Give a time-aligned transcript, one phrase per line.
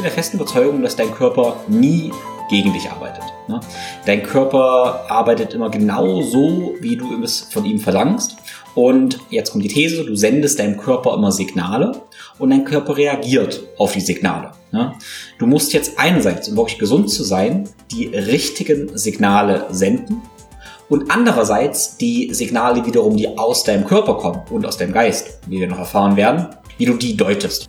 [0.00, 2.10] bin der festen Überzeugung, dass dein Körper nie
[2.48, 3.22] gegen dich arbeitet.
[3.48, 3.60] Ne?
[4.06, 8.36] Dein Körper arbeitet immer genau so, wie du es von ihm verlangst.
[8.74, 12.00] Und jetzt kommt die These, du sendest deinem Körper immer Signale
[12.38, 14.52] und dein Körper reagiert auf die Signale.
[14.72, 14.94] Ne?
[15.38, 20.22] Du musst jetzt einerseits, um wirklich gesund zu sein, die richtigen Signale senden
[20.88, 25.60] und andererseits die Signale wiederum, die aus deinem Körper kommen und aus deinem Geist, wie
[25.60, 26.46] wir noch erfahren werden,
[26.78, 27.68] wie du die deutest.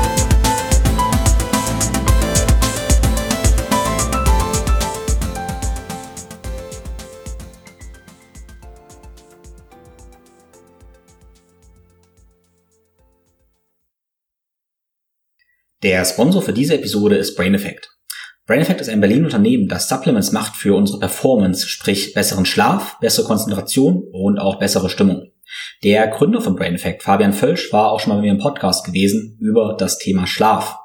[15.83, 17.89] Der Sponsor für diese Episode ist Brain Effect.
[18.45, 22.99] Brain Effect ist ein Berlin Unternehmen, das Supplements macht für unsere Performance, sprich besseren Schlaf,
[22.99, 25.31] bessere Konzentration und auch bessere Stimmung.
[25.83, 28.85] Der Gründer von Brain Effect, Fabian Völsch, war auch schon mal bei mir im Podcast
[28.85, 30.77] gewesen über das Thema Schlaf.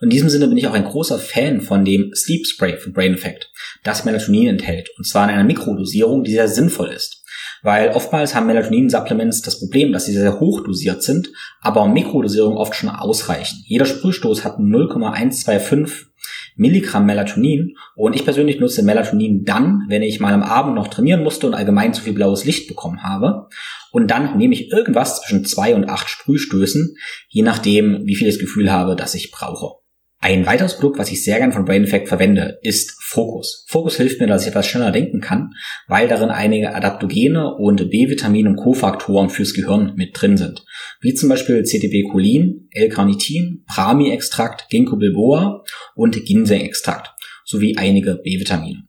[0.00, 3.14] In diesem Sinne bin ich auch ein großer Fan von dem Sleep Spray von Brain
[3.14, 3.50] Effect,
[3.82, 7.23] das Melatonin enthält, und zwar in einer Mikrodosierung, die sehr sinnvoll ist.
[7.64, 11.30] Weil oftmals haben Melatonin-Supplements das Problem, dass sie sehr hoch dosiert sind,
[11.62, 13.64] aber Mikrodosierung oft schon ausreichen.
[13.64, 16.08] Jeder Sprühstoß hat 0,125
[16.56, 21.24] Milligramm Melatonin und ich persönlich nutze Melatonin dann, wenn ich mal am Abend noch trainieren
[21.24, 23.48] musste und allgemein zu viel blaues Licht bekommen habe.
[23.90, 26.96] Und dann nehme ich irgendwas zwischen zwei und acht Sprühstößen,
[27.28, 29.83] je nachdem, wie viel ich das Gefühl habe, dass ich brauche.
[30.24, 33.66] Ein weiteres Produkt, was ich sehr gern von Brain Effect verwende, ist Focus.
[33.68, 35.50] Focus hilft mir, dass ich etwas schneller denken kann,
[35.86, 40.64] weil darin einige Adaptogene und B-Vitamin- und Kofaktoren fürs Gehirn mit drin sind.
[41.02, 45.62] Wie zum Beispiel CTB-Cholin, L-Carnitin, Prami-Extrakt, Ginkgo biloba
[45.94, 47.10] und Ginseng-Extrakt
[47.44, 48.84] sowie einige B-Vitamine.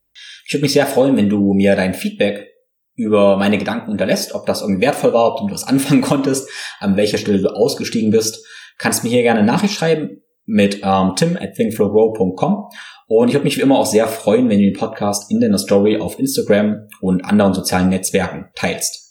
[0.46, 2.46] Ich würde mich sehr freuen, wenn du mir dein Feedback
[2.94, 6.48] über meine Gedanken unterlässt, ob das irgendwie wertvoll war, ob du was anfangen konntest,
[6.78, 8.46] an welcher Stelle du ausgestiegen bist.
[8.78, 12.68] Kannst mir hier gerne eine Nachricht schreiben mit ähm, tim at thinkflowgrow.com
[13.08, 15.58] und ich würde mich wie immer auch sehr freuen, wenn du den Podcast in deiner
[15.58, 19.05] Story auf Instagram und anderen sozialen Netzwerken teilst.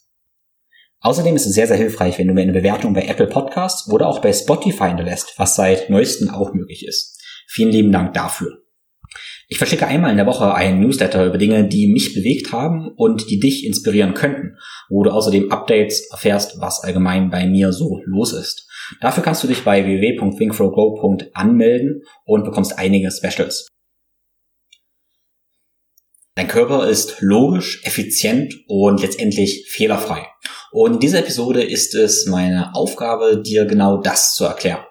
[1.05, 4.07] Außerdem ist es sehr, sehr hilfreich, wenn du mir eine Bewertung bei Apple Podcasts oder
[4.07, 7.21] auch bei Spotify hinterlässt, was seit neuestem auch möglich ist.
[7.45, 8.63] Vielen lieben Dank dafür.
[9.47, 13.29] Ich verschicke einmal in der Woche einen Newsletter über Dinge, die mich bewegt haben und
[13.29, 14.57] die dich inspirieren könnten,
[14.89, 18.67] wo du außerdem Updates erfährst, was allgemein bei mir so los ist.
[18.99, 23.67] Dafür kannst du dich bei www.thinkflowgo anmelden und bekommst einige Specials.
[26.33, 30.25] Dein Körper ist logisch, effizient und letztendlich fehlerfrei.
[30.77, 34.83] Und in dieser Episode ist es meine Aufgabe, dir genau das zu erklären.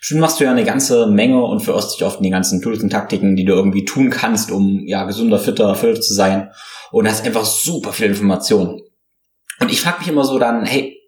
[0.00, 2.82] Bestimmt machst du ja eine ganze Menge und verirrst dich oft in die ganzen Tools
[2.82, 6.50] und Taktiken, die du irgendwie tun kannst, um ja gesunder, fitter, erfüllt zu sein
[6.90, 8.80] und hast einfach super viel Informationen.
[9.60, 11.00] Und ich frage mich immer so dann, hey,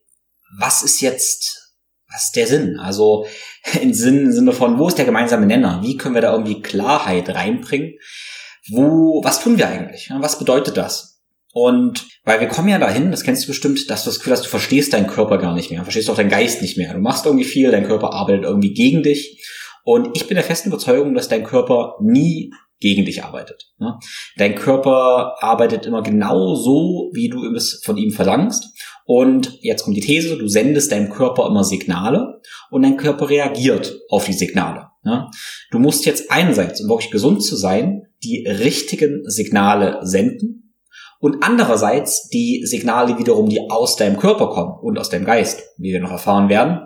[0.56, 1.74] was ist jetzt,
[2.08, 2.78] was ist der Sinn?
[2.78, 3.26] Also
[3.82, 5.80] im Sinn, im Sinne von, wo ist der gemeinsame Nenner?
[5.82, 7.98] Wie können wir da irgendwie Klarheit reinbringen?
[8.70, 10.12] Wo, was tun wir eigentlich?
[10.20, 11.15] Was bedeutet das?
[11.56, 14.44] Und weil wir kommen ja dahin, das kennst du bestimmt, dass du das Gefühl hast,
[14.44, 16.92] du verstehst deinen Körper gar nicht mehr, verstehst auch deinen Geist nicht mehr.
[16.92, 19.42] Du machst irgendwie viel, dein Körper arbeitet irgendwie gegen dich.
[19.82, 23.72] Und ich bin der festen Überzeugung, dass dein Körper nie gegen dich arbeitet.
[23.78, 23.94] Ne?
[24.36, 28.66] Dein Körper arbeitet immer genau so, wie du es von ihm verlangst.
[29.06, 33.98] Und jetzt kommt die These, du sendest deinem Körper immer Signale und dein Körper reagiert
[34.10, 34.88] auf die Signale.
[35.04, 35.30] Ne?
[35.70, 40.64] Du musst jetzt einerseits, um wirklich gesund zu sein, die richtigen Signale senden
[41.20, 45.92] und andererseits die Signale wiederum, die aus deinem Körper kommen und aus deinem Geist, wie
[45.92, 46.80] wir noch erfahren werden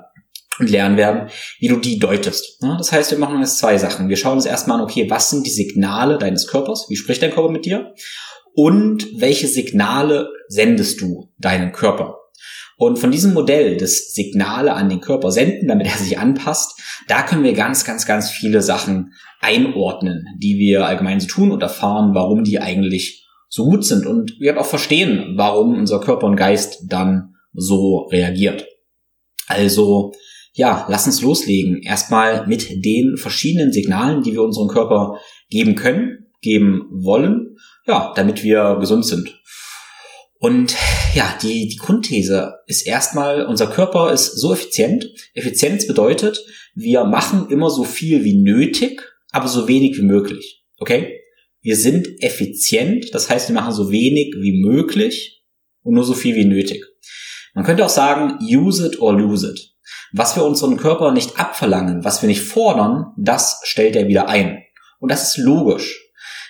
[0.59, 2.59] und lernen werden, wie du die deutest.
[2.79, 4.09] Das heißt, wir machen jetzt zwei Sachen.
[4.09, 6.87] Wir schauen uns erstmal an, okay, was sind die Signale deines Körpers?
[6.89, 7.95] Wie spricht dein Körper mit dir?
[8.55, 12.17] Und welche Signale sendest du deinem Körper?
[12.77, 17.23] Und von diesem Modell des Signale an den Körper senden, damit er sich anpasst, da
[17.23, 22.15] können wir ganz, ganz, ganz viele Sachen einordnen, die wir allgemein so tun und erfahren,
[22.15, 26.85] warum die eigentlich so gut sind und wir auch verstehen, warum unser Körper und Geist
[26.89, 28.67] dann so reagiert.
[29.49, 30.13] Also,
[30.55, 31.83] ja, lass uns loslegen.
[31.83, 35.19] Erstmal mit den verschiedenen Signalen, die wir unserem Körper
[35.51, 37.57] geben können geben wollen,
[37.87, 39.41] ja, damit wir gesund sind.
[40.39, 40.75] Und
[41.15, 45.07] ja, die, die Grundthese ist erstmal, unser Körper ist so effizient.
[45.35, 46.43] Effizienz bedeutet,
[46.75, 49.03] wir machen immer so viel wie nötig,
[49.33, 50.65] aber so wenig wie möglich.
[50.79, 51.20] Okay?
[51.63, 55.43] Wir sind effizient, das heißt, wir machen so wenig wie möglich
[55.83, 56.85] und nur so viel wie nötig.
[57.55, 59.75] Man könnte auch sagen, use it or lose it.
[60.13, 64.63] Was wir unseren Körper nicht abverlangen, was wir nicht fordern, das stellt er wieder ein.
[64.99, 66.01] Und das ist logisch.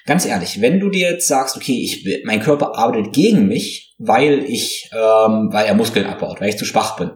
[0.06, 4.44] Ganz ehrlich, wenn du dir jetzt sagst, okay, ich, mein Körper arbeitet gegen mich, weil
[4.44, 7.10] ich, ähm, weil er Muskeln abbaut, weil ich zu schwach bin,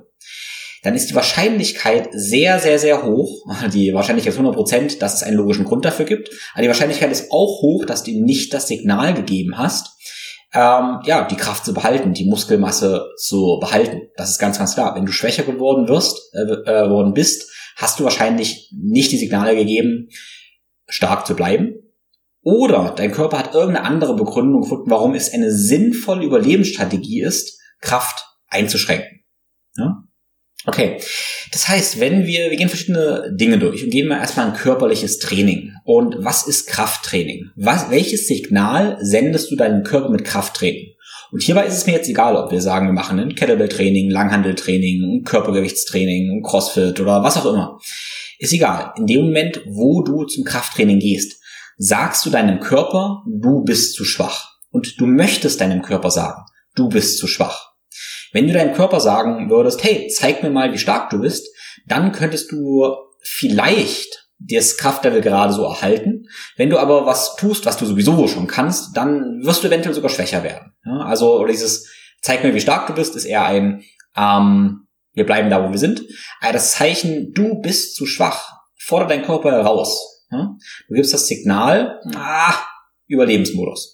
[0.85, 3.47] dann ist die Wahrscheinlichkeit sehr, sehr, sehr hoch.
[3.73, 6.29] Die Wahrscheinlichkeit ist 100 Prozent, dass es einen logischen Grund dafür gibt.
[6.53, 9.97] Aber die Wahrscheinlichkeit ist auch hoch, dass du ihm nicht das Signal gegeben hast,
[10.53, 14.03] ähm, ja, die Kraft zu behalten, die Muskelmasse zu behalten.
[14.17, 14.95] Das ist ganz, ganz klar.
[14.95, 19.57] Wenn du schwächer geworden wirst, äh, äh, worden bist, hast du wahrscheinlich nicht die Signale
[19.57, 20.09] gegeben,
[20.87, 21.75] stark zu bleiben.
[22.43, 28.27] Oder dein Körper hat irgendeine andere Begründung gefunden, warum es eine sinnvolle Überlebensstrategie ist, Kraft
[28.49, 29.25] einzuschränken.
[29.77, 30.04] Ja?
[30.67, 30.99] Okay,
[31.53, 35.19] das heißt, wenn wir, wir gehen verschiedene Dinge durch und gehen mal erstmal ein körperliches
[35.19, 35.73] Training.
[35.85, 37.51] Und was ist Krafttraining?
[37.55, 40.95] Was, welches Signal sendest du deinem Körper mit Krafttraining?
[41.33, 45.25] Und hierbei ist es mir jetzt egal, ob wir sagen, wir machen ein Kettlebell-Training, Langhandeltraining,
[45.25, 47.79] Körpergewichtstraining, Crossfit oder was auch immer.
[48.39, 48.93] Ist egal.
[48.97, 51.41] In dem Moment, wo du zum Krafttraining gehst,
[51.77, 54.55] sagst du deinem Körper, du bist zu schwach.
[54.71, 56.43] Und du möchtest deinem Körper sagen,
[56.75, 57.74] du bist zu schwach.
[58.35, 61.49] Wenn du deinem Körper sagen würdest, hey, zeig mir mal, wie stark du bist,
[61.87, 66.27] dann könntest du vielleicht das Kraftlevel gerade so erhalten.
[66.57, 70.11] Wenn du aber was tust, was du sowieso schon kannst, dann wirst du eventuell sogar
[70.11, 70.75] schwächer werden.
[70.85, 71.89] Ja, also oder dieses
[72.21, 73.83] zeig mir, wie stark du bist, ist eher ein
[74.17, 74.85] ähm,
[75.15, 76.03] wir bleiben da, wo wir sind.
[76.41, 80.25] Aber das Zeichen, du bist zu schwach, fordert dein Körper heraus.
[80.31, 80.57] Ja?
[80.89, 82.55] Du gibst das Signal, ah,
[83.07, 83.94] Überlebensmodus.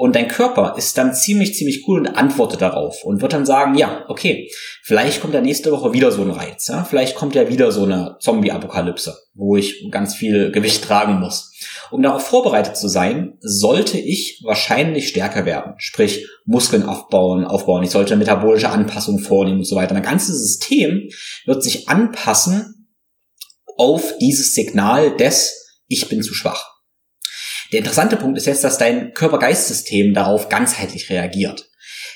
[0.00, 3.74] Und dein Körper ist dann ziemlich, ziemlich cool und antwortet darauf und wird dann sagen,
[3.74, 4.50] ja, okay,
[4.82, 6.84] vielleicht kommt ja nächste Woche wieder so ein Reiz, ja?
[6.84, 11.52] vielleicht kommt ja wieder so eine Zombie-Apokalypse, wo ich ganz viel Gewicht tragen muss.
[11.90, 17.82] Um darauf vorbereitet zu sein, sollte ich wahrscheinlich stärker werden, sprich Muskeln aufbauen, aufbauen.
[17.82, 19.92] Ich sollte metabolische Anpassungen vornehmen und so weiter.
[19.92, 21.10] Mein ganzes System
[21.44, 22.88] wird sich anpassen
[23.76, 26.79] auf dieses Signal des Ich bin zu schwach.
[27.72, 31.70] Der interessante Punkt ist jetzt, dass dein Körper-Geist-System darauf ganzheitlich reagiert.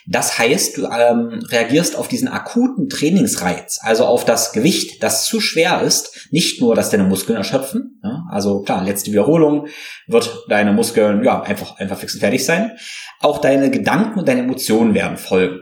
[0.06, 5.40] Das heißt, du ähm, reagierst auf diesen akuten Trainingsreiz, also auf das Gewicht, das zu
[5.40, 9.68] schwer ist, nicht nur, dass deine Muskeln erschöpfen, ja, also klar, letzte Wiederholung
[10.06, 12.72] wird deine Muskeln ja einfach einfach fix und fertig sein,
[13.20, 15.60] auch deine Gedanken und deine Emotionen werden folgen.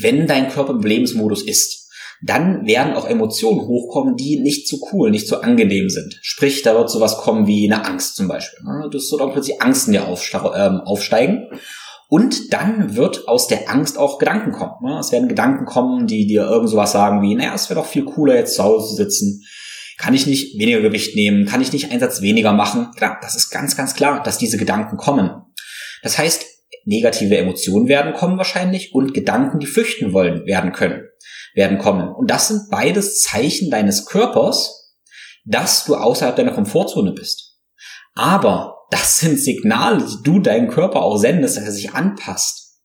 [0.00, 1.81] Wenn dein Körper im Lebensmodus ist,
[2.24, 6.20] dann werden auch Emotionen hochkommen, die nicht so cool, nicht so angenehm sind.
[6.22, 8.60] Sprich, da wird sowas kommen wie eine Angst zum Beispiel.
[8.92, 11.48] Das wird auch plötzlich Angst in dir aufsteigen.
[12.08, 14.98] Und dann wird aus der Angst auch Gedanken kommen.
[15.00, 18.04] Es werden Gedanken kommen, die dir irgend sowas sagen wie, naja, es wäre doch viel
[18.04, 19.42] cooler, jetzt zu Hause zu sitzen.
[19.98, 21.46] Kann ich nicht weniger Gewicht nehmen?
[21.46, 22.88] Kann ich nicht Einsatz weniger machen?
[22.96, 25.30] Klar, das ist ganz, ganz klar, dass diese Gedanken kommen.
[26.02, 26.44] Das heißt,
[26.84, 31.02] negative Emotionen werden kommen wahrscheinlich und Gedanken, die flüchten wollen, werden können
[31.54, 32.08] werden kommen.
[32.14, 34.94] Und das sind beides Zeichen deines Körpers,
[35.44, 37.58] dass du außerhalb deiner Komfortzone bist.
[38.14, 42.78] Aber das sind Signale, die du deinem Körper auch sendest, dass er sich anpasst.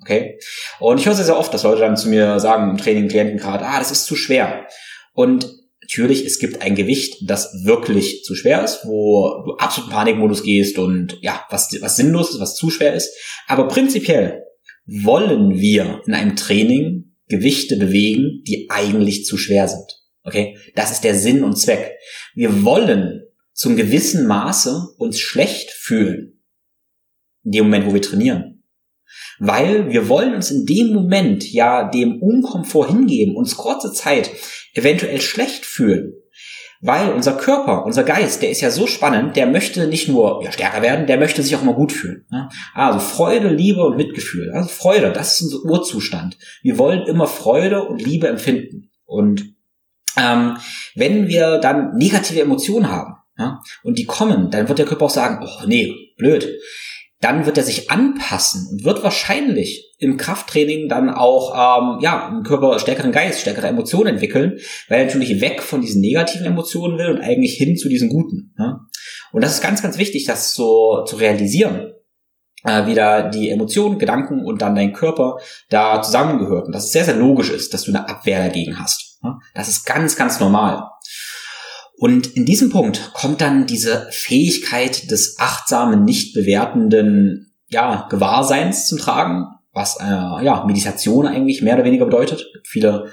[0.00, 0.38] Okay?
[0.78, 3.38] Und ich höre sehr, sehr oft, dass Leute dann zu mir sagen im Training, Klienten
[3.38, 4.66] gerade, ah, das ist zu schwer.
[5.12, 9.96] Und natürlich, es gibt ein Gewicht, das wirklich zu schwer ist, wo du absolut in
[9.96, 13.12] Panikmodus gehst und ja, was, was sinnlos ist, was zu schwer ist.
[13.46, 14.44] Aber prinzipiell
[14.86, 20.02] wollen wir in einem Training Gewichte bewegen, die eigentlich zu schwer sind.
[20.22, 20.56] Okay?
[20.74, 21.96] Das ist der Sinn und Zweck.
[22.34, 26.40] Wir wollen zum gewissen Maße uns schlecht fühlen.
[27.44, 28.62] In dem Moment, wo wir trainieren.
[29.38, 34.30] Weil wir wollen uns in dem Moment ja dem Unkomfort hingeben, uns kurze Zeit
[34.74, 36.14] eventuell schlecht fühlen.
[36.80, 40.52] Weil unser Körper, unser Geist, der ist ja so spannend, der möchte nicht nur ja,
[40.52, 42.24] stärker werden, der möchte sich auch immer gut fühlen.
[42.30, 42.48] Ne?
[42.72, 44.52] Also Freude, Liebe und Mitgefühl.
[44.52, 46.38] Also Freude, das ist unser Urzustand.
[46.62, 48.90] Wir wollen immer Freude und Liebe empfinden.
[49.06, 49.54] Und
[50.16, 50.56] ähm,
[50.94, 55.10] wenn wir dann negative Emotionen haben ja, und die kommen, dann wird der Körper auch
[55.10, 56.48] sagen, oh nee, blöd
[57.20, 62.44] dann wird er sich anpassen und wird wahrscheinlich im Krafttraining dann auch ähm, ja im
[62.44, 64.58] Körper stärkeren Geist, stärkere Emotionen entwickeln,
[64.88, 68.54] weil er natürlich weg von diesen negativen Emotionen will und eigentlich hin zu diesen guten.
[68.58, 68.80] Ja?
[69.32, 71.92] Und das ist ganz, ganz wichtig, das so zu realisieren,
[72.62, 75.38] äh, wie da die Emotionen, Gedanken und dann dein Körper
[75.70, 79.18] da zusammengehört und dass es sehr, sehr logisch ist, dass du eine Abwehr dagegen hast.
[79.24, 79.38] Ja?
[79.54, 80.84] Das ist ganz, ganz normal.
[81.98, 88.98] Und in diesem Punkt kommt dann diese Fähigkeit des achtsamen, nicht bewertenden ja, Gewahrseins zum
[88.98, 92.46] Tragen, was äh, ja, Meditation eigentlich mehr oder weniger bedeutet.
[92.64, 93.10] Viele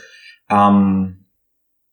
[0.49, 1.24] ähm,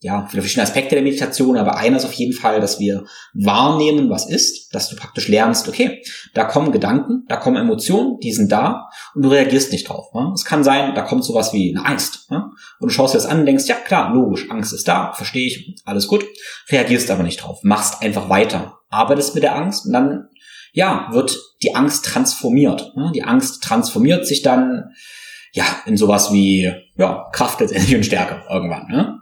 [0.03, 3.05] ja, viele verschiedene Aspekte der Meditation, aber einer ist auf jeden Fall, dass wir
[3.35, 6.03] wahrnehmen, was ist, dass du praktisch lernst, okay,
[6.35, 10.13] da kommen Gedanken, da kommen Emotionen, die sind da und du reagierst nicht drauf.
[10.13, 10.33] Ne?
[10.35, 12.29] Es kann sein, da kommt sowas wie eine Angst.
[12.33, 12.51] Ne?
[12.81, 15.47] Und du schaust dir das an und denkst, ja klar, logisch, Angst ist da, verstehe
[15.47, 16.25] ich, alles gut,
[16.69, 20.29] reagierst aber nicht drauf, machst einfach weiter, arbeitest mit der Angst und dann,
[20.73, 22.93] ja, wird die Angst transformiert.
[22.97, 23.13] Ne?
[23.15, 24.91] Die Angst transformiert sich dann,
[25.53, 28.89] ja, in sowas wie, ja, Kraft letztendlich und Stärke irgendwann.
[28.89, 29.22] Ne?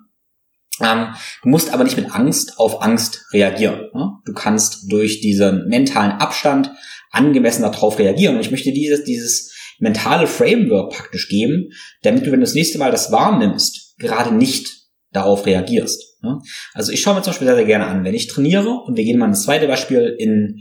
[0.81, 3.89] Ähm, du musst aber nicht mit Angst auf Angst reagieren.
[3.95, 4.13] Ne?
[4.25, 6.71] Du kannst durch diesen mentalen Abstand
[7.11, 8.37] angemessen darauf reagieren.
[8.37, 11.71] Und ich möchte dieses, dieses mentale Framework praktisch geben,
[12.03, 14.69] damit du, wenn du das nächste Mal das wahrnimmst, gerade nicht
[15.13, 16.23] darauf reagierst.
[16.23, 16.39] Ne?
[16.75, 19.05] Also ich schaue mir zum Beispiel sehr, sehr gerne an, wenn ich trainiere, und wir
[19.05, 20.61] gehen mal ins zweite Beispiel in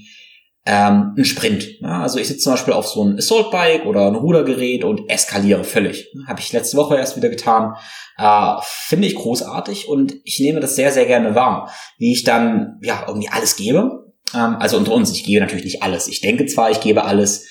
[0.72, 1.80] ähm, ein Sprint.
[1.80, 5.10] Ja, also ich sitze zum Beispiel auf so ein Assault Bike oder ein Rudergerät und
[5.10, 6.14] eskaliere völlig.
[6.28, 7.76] Habe ich letzte Woche erst wieder getan.
[8.20, 12.78] Äh, Finde ich großartig und ich nehme das sehr, sehr gerne wahr, wie ich dann
[12.84, 14.14] ja irgendwie alles gebe.
[14.36, 16.08] Ähm, also unter uns, ich gebe natürlich nicht alles.
[16.08, 17.48] Ich denke zwar, ich gebe alles.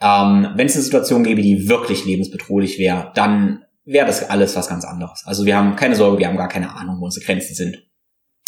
[0.00, 4.68] Ähm, Wenn es eine Situation gäbe, die wirklich lebensbedrohlich wäre, dann wäre das alles was
[4.68, 5.22] ganz anderes.
[5.26, 7.82] Also wir haben keine Sorge, wir haben gar keine Ahnung, wo unsere Grenzen sind.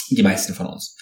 [0.08, 0.96] Die meisten von uns.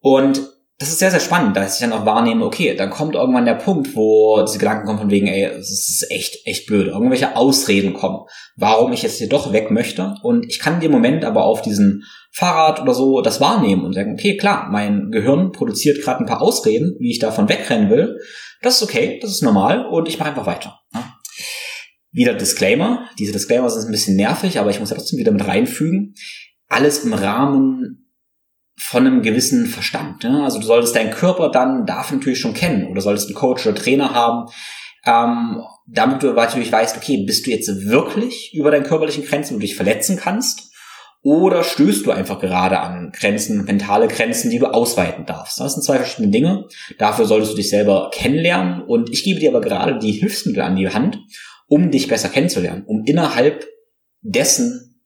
[0.00, 0.42] Und
[0.82, 3.54] das ist sehr, sehr spannend, dass ich dann auch wahrnehme, okay, dann kommt irgendwann der
[3.54, 6.88] Punkt, wo diese Gedanken kommen von wegen, ey, es ist echt, echt blöd.
[6.88, 10.16] Irgendwelche Ausreden kommen, warum ich jetzt hier doch weg möchte.
[10.24, 14.14] Und ich kann dem Moment aber auf diesem Fahrrad oder so das wahrnehmen und sagen,
[14.14, 18.18] okay, klar, mein Gehirn produziert gerade ein paar Ausreden, wie ich davon wegrennen will.
[18.60, 20.80] Das ist okay, das ist normal und ich mache einfach weiter.
[22.10, 23.08] Wieder Disclaimer.
[23.20, 26.14] Diese Disclaimer sind ein bisschen nervig, aber ich muss ja trotzdem wieder mit reinfügen.
[26.68, 28.01] Alles im Rahmen
[28.84, 30.24] von einem gewissen Verstand.
[30.24, 30.42] Ne?
[30.42, 33.74] Also du solltest deinen Körper dann dafür natürlich schon kennen oder solltest einen Coach oder
[33.74, 34.50] Trainer haben,
[35.04, 39.58] ähm, damit du natürlich weißt, okay, bist du jetzt wirklich über deinen körperlichen Grenzen, wo
[39.58, 40.72] du dich verletzen kannst,
[41.24, 45.60] oder stößt du einfach gerade an Grenzen, mentale Grenzen, die du ausweiten darfst.
[45.60, 46.66] Das sind zwei verschiedene Dinge.
[46.98, 50.74] Dafür solltest du dich selber kennenlernen und ich gebe dir aber gerade die Hilfsmittel an
[50.74, 51.18] die Hand,
[51.68, 53.64] um dich besser kennenzulernen, um innerhalb
[54.20, 55.04] dessen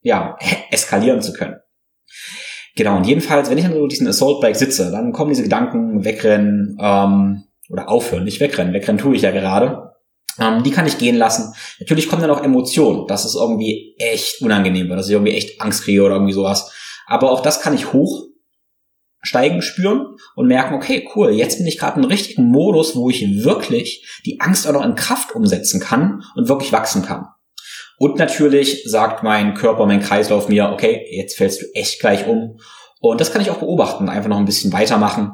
[0.00, 0.38] ja
[0.70, 1.56] eskalieren zu können.
[2.76, 6.04] Genau, und jedenfalls, wenn ich an so diesem Assault Bike sitze, dann kommen diese Gedanken,
[6.04, 9.92] wegrennen, ähm, oder aufhören, nicht wegrennen, wegrennen tue ich ja gerade.
[10.38, 11.54] Ähm, die kann ich gehen lassen.
[11.80, 15.60] Natürlich kommen dann auch Emotionen, dass es irgendwie echt unangenehm wird, dass ich irgendwie echt
[15.62, 16.70] Angst kriege oder irgendwie sowas.
[17.06, 21.96] Aber auch das kann ich hochsteigen spüren und merken, okay, cool, jetzt bin ich gerade
[21.96, 26.48] einem richtigen Modus, wo ich wirklich die Angst auch noch in Kraft umsetzen kann und
[26.48, 27.26] wirklich wachsen kann.
[27.98, 32.58] Und natürlich sagt mein Körper, mein Kreislauf mir, okay, jetzt fällst du echt gleich um.
[33.00, 35.32] Und das kann ich auch beobachten, einfach noch ein bisschen weitermachen.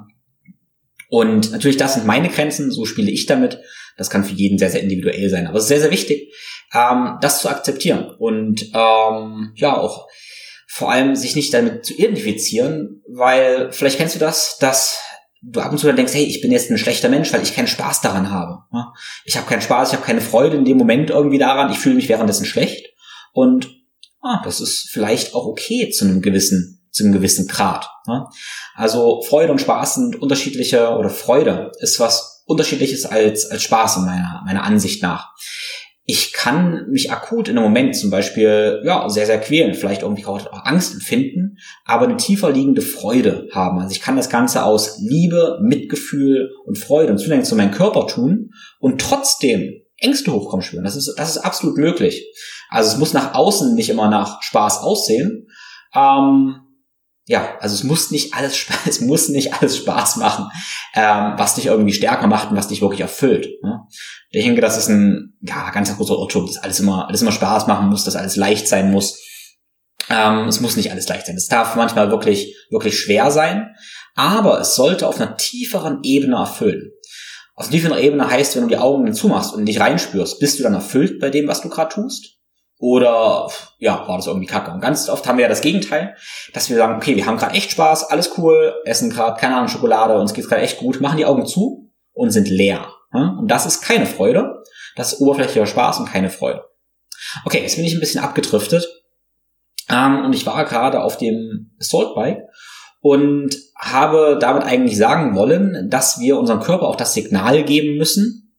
[1.08, 3.60] Und natürlich, das sind meine Grenzen, so spiele ich damit.
[3.96, 5.46] Das kann für jeden sehr, sehr individuell sein.
[5.46, 6.32] Aber es ist sehr, sehr wichtig,
[6.72, 8.10] ähm, das zu akzeptieren.
[8.18, 10.08] Und ähm, ja, auch
[10.68, 15.02] vor allem sich nicht damit zu identifizieren, weil vielleicht kennst du das, dass
[15.42, 17.54] du ab und zu dann denkst, hey, ich bin jetzt ein schlechter Mensch, weil ich
[17.54, 18.62] keinen Spaß daran habe.
[19.24, 21.96] Ich habe keinen Spaß, ich habe keine Freude in dem Moment irgendwie daran, ich fühle
[21.96, 22.86] mich währenddessen schlecht.
[23.32, 23.70] Und
[24.20, 27.88] ah, das ist vielleicht auch okay zu einem gewissen, zu einem gewissen Grad.
[28.74, 34.04] Also Freude und Spaß sind unterschiedliche, oder Freude ist was unterschiedliches als, als Spaß in
[34.04, 35.32] meiner, meiner Ansicht nach
[36.04, 40.26] ich kann mich akut in einem Moment zum Beispiel ja sehr sehr quälen, vielleicht irgendwie
[40.26, 43.78] auch Angst empfinden, aber eine tiefer liegende Freude haben.
[43.78, 48.08] Also ich kann das Ganze aus Liebe, Mitgefühl und Freude und Zuneigung zu meinem Körper
[48.08, 50.84] tun und trotzdem Ängste hochkommen spüren.
[50.84, 52.26] Das ist das ist absolut möglich.
[52.68, 55.46] Also es muss nach außen nicht immer nach Spaß aussehen.
[55.94, 56.61] Ähm,
[57.26, 60.48] ja, also es muss nicht alles Spaß, es muss nicht alles Spaß machen,
[60.94, 63.48] ähm, was dich irgendwie stärker macht und was dich wirklich erfüllt.
[63.62, 63.80] Ne?
[64.30, 67.66] Ich denke, das ist ein ja, ganz großer Irrtum, dass alles immer, alles immer Spaß
[67.66, 69.20] machen muss, dass alles leicht sein muss.
[70.08, 71.36] Ähm, es muss nicht alles leicht sein.
[71.36, 73.74] Es darf manchmal wirklich, wirklich schwer sein,
[74.14, 76.90] aber es sollte auf einer tieferen Ebene erfüllen.
[77.54, 80.64] Auf einer tieferen Ebene heißt, wenn du die Augen zumachst und dich reinspürst, bist du
[80.64, 82.38] dann erfüllt bei dem, was du gerade tust?
[82.82, 83.48] Oder
[83.78, 84.72] ja, war das irgendwie kacke.
[84.72, 86.16] Und ganz oft haben wir ja das Gegenteil,
[86.52, 89.68] dass wir sagen, okay, wir haben gerade echt Spaß, alles cool, essen gerade, keine Ahnung,
[89.68, 92.92] Schokolade, uns geht's gerade echt gut, machen die Augen zu und sind leer.
[93.38, 94.64] Und das ist keine Freude.
[94.96, 96.64] Das ist oberflächlicher Spaß und keine Freude.
[97.44, 98.84] Okay, jetzt bin ich ein bisschen abgedriftet.
[99.88, 102.42] Ähm, und ich war gerade auf dem Assault Bike
[103.00, 108.56] und habe damit eigentlich sagen wollen, dass wir unserem Körper auch das Signal geben müssen,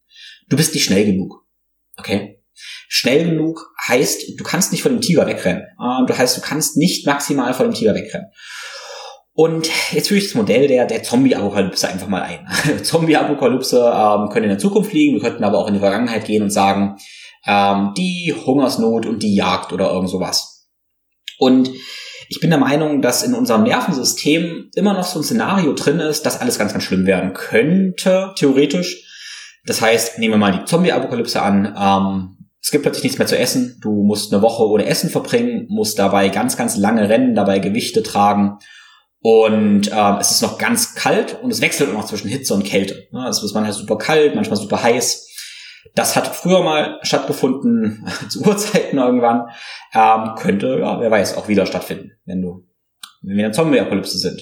[0.48, 1.46] du bist nicht schnell genug.
[1.98, 2.43] Okay?
[2.96, 5.64] Schnell genug heißt, du kannst nicht vor dem Tiger wegrennen.
[5.64, 8.28] Äh, du heißt, du kannst nicht maximal vor dem Tiger wegrennen.
[9.34, 12.48] Und jetzt führe ich das Modell der, der Zombie-Apokalypse einfach mal ein.
[12.84, 16.44] Zombie-Apokalypse ähm, können in der Zukunft liegen, wir könnten aber auch in die Vergangenheit gehen
[16.44, 16.98] und sagen,
[17.48, 20.68] ähm, die Hungersnot und die Jagd oder irgend sowas.
[21.40, 21.72] Und
[22.30, 26.28] ich bin der Meinung, dass in unserem Nervensystem immer noch so ein Szenario drin ist,
[26.28, 29.10] dass alles ganz, ganz schlimm werden könnte, theoretisch.
[29.66, 31.76] Das heißt, nehmen wir mal die Zombie-Apokalypse an.
[31.76, 32.33] Ähm,
[32.64, 33.78] es gibt plötzlich nichts mehr zu essen.
[33.82, 38.02] Du musst eine Woche ohne Essen verbringen, musst dabei ganz, ganz lange rennen, dabei Gewichte
[38.04, 38.58] tragen
[39.24, 42.66] und ähm, es ist noch ganz kalt und es wechselt auch noch zwischen Hitze und
[42.66, 43.08] Kälte.
[43.30, 45.30] Es ist manchmal super kalt, manchmal super heiß.
[45.96, 49.48] Das hat früher mal stattgefunden, zu Urzeiten irgendwann.
[49.94, 52.68] Ähm, könnte, ja, wer weiß, auch wieder stattfinden, wenn du
[53.22, 54.42] wenn wir in der Zombie-Apokalypse sind.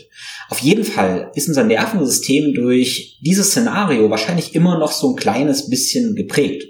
[0.49, 5.69] Auf jeden Fall ist unser Nervensystem durch dieses Szenario wahrscheinlich immer noch so ein kleines
[5.69, 6.63] bisschen geprägt.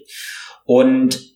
[0.66, 1.31] Und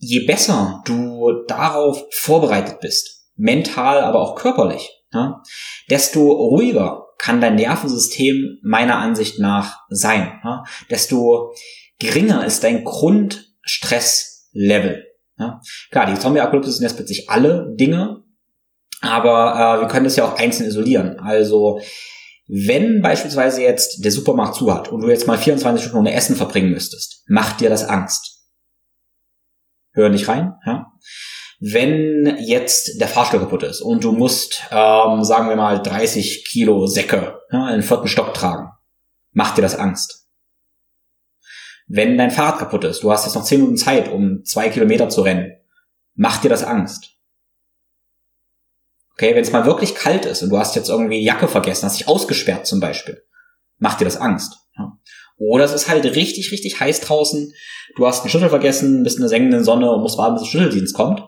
[0.00, 5.42] je besser du darauf vorbereitet bist, mental, aber auch körperlich, ja,
[5.88, 10.40] desto ruhiger kann dein Nervensystem meiner Ansicht nach sein.
[10.42, 11.52] Ja, desto
[11.98, 15.04] geringer ist dein Grundstresslevel.
[15.38, 15.60] Ja.
[15.90, 18.24] Klar, die Zombie-Apokalypse sind jetzt plötzlich alle Dinge,
[19.02, 21.18] aber äh, wir können das ja auch einzeln isolieren.
[21.20, 21.80] Also
[22.46, 26.36] wenn beispielsweise jetzt der Supermarkt zu hat und du jetzt mal 24 Stunden ohne Essen
[26.36, 28.39] verbringen müsstest, macht dir das Angst.
[29.92, 30.92] Hör nicht rein, ja?
[31.60, 36.86] wenn jetzt der Fahrstuhl kaputt ist und du musst, ähm, sagen wir mal, 30 Kilo
[36.86, 38.70] Säcke ja, in den vierten Stock tragen,
[39.32, 40.26] macht dir das Angst.
[41.86, 45.10] Wenn dein Fahrrad kaputt ist, du hast jetzt noch 10 Minuten Zeit, um zwei Kilometer
[45.10, 45.52] zu rennen,
[46.14, 47.10] macht dir das Angst.
[49.12, 51.98] Okay, wenn es mal wirklich kalt ist und du hast jetzt irgendwie Jacke vergessen, hast
[51.98, 53.22] dich ausgesperrt zum Beispiel,
[53.76, 54.56] macht dir das Angst.
[54.78, 54.96] Ja.
[55.40, 57.52] Oder es ist halt richtig, richtig heiß draußen.
[57.96, 60.50] Du hast einen Schlüssel vergessen, bist in der sengenden Sonne und musst warten, bis der
[60.50, 61.22] Schlüsseldienst kommt.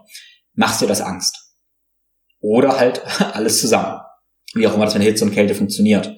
[0.55, 1.35] Machst dir das Angst.
[2.41, 3.03] Oder halt
[3.33, 4.01] alles zusammen.
[4.55, 6.15] Wie auch immer das mit Hitze und Kälte funktioniert.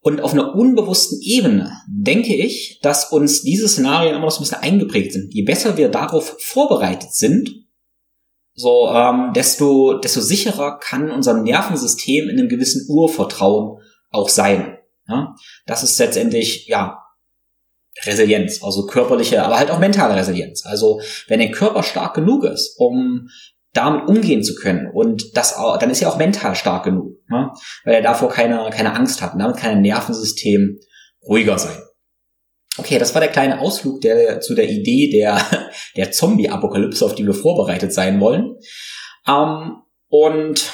[0.00, 4.42] Und auf einer unbewussten Ebene denke ich, dass uns diese Szenarien immer noch so ein
[4.42, 5.32] bisschen eingeprägt sind.
[5.32, 7.50] Je besser wir darauf vorbereitet sind,
[8.52, 14.76] so ähm, desto, desto sicherer kann unser Nervensystem in einem gewissen Urvertrauen auch sein.
[15.08, 15.34] Ja?
[15.66, 17.02] Das ist letztendlich ja
[18.04, 20.64] Resilienz, also körperliche, aber halt auch mentale Resilienz.
[20.66, 23.28] Also wenn der Körper stark genug ist, um
[23.72, 27.50] damit umgehen zu können und das auch, dann ist er auch mental stark genug, ne?
[27.84, 30.78] weil er davor keine, keine Angst hat und damit kann ein Nervensystem
[31.26, 31.78] ruhiger sein.
[32.78, 35.40] Okay, das war der kleine Ausflug der, zu der Idee der,
[35.96, 38.56] der Zombie-Apokalypse, auf die wir vorbereitet sein wollen.
[39.26, 39.76] Ähm,
[40.08, 40.72] und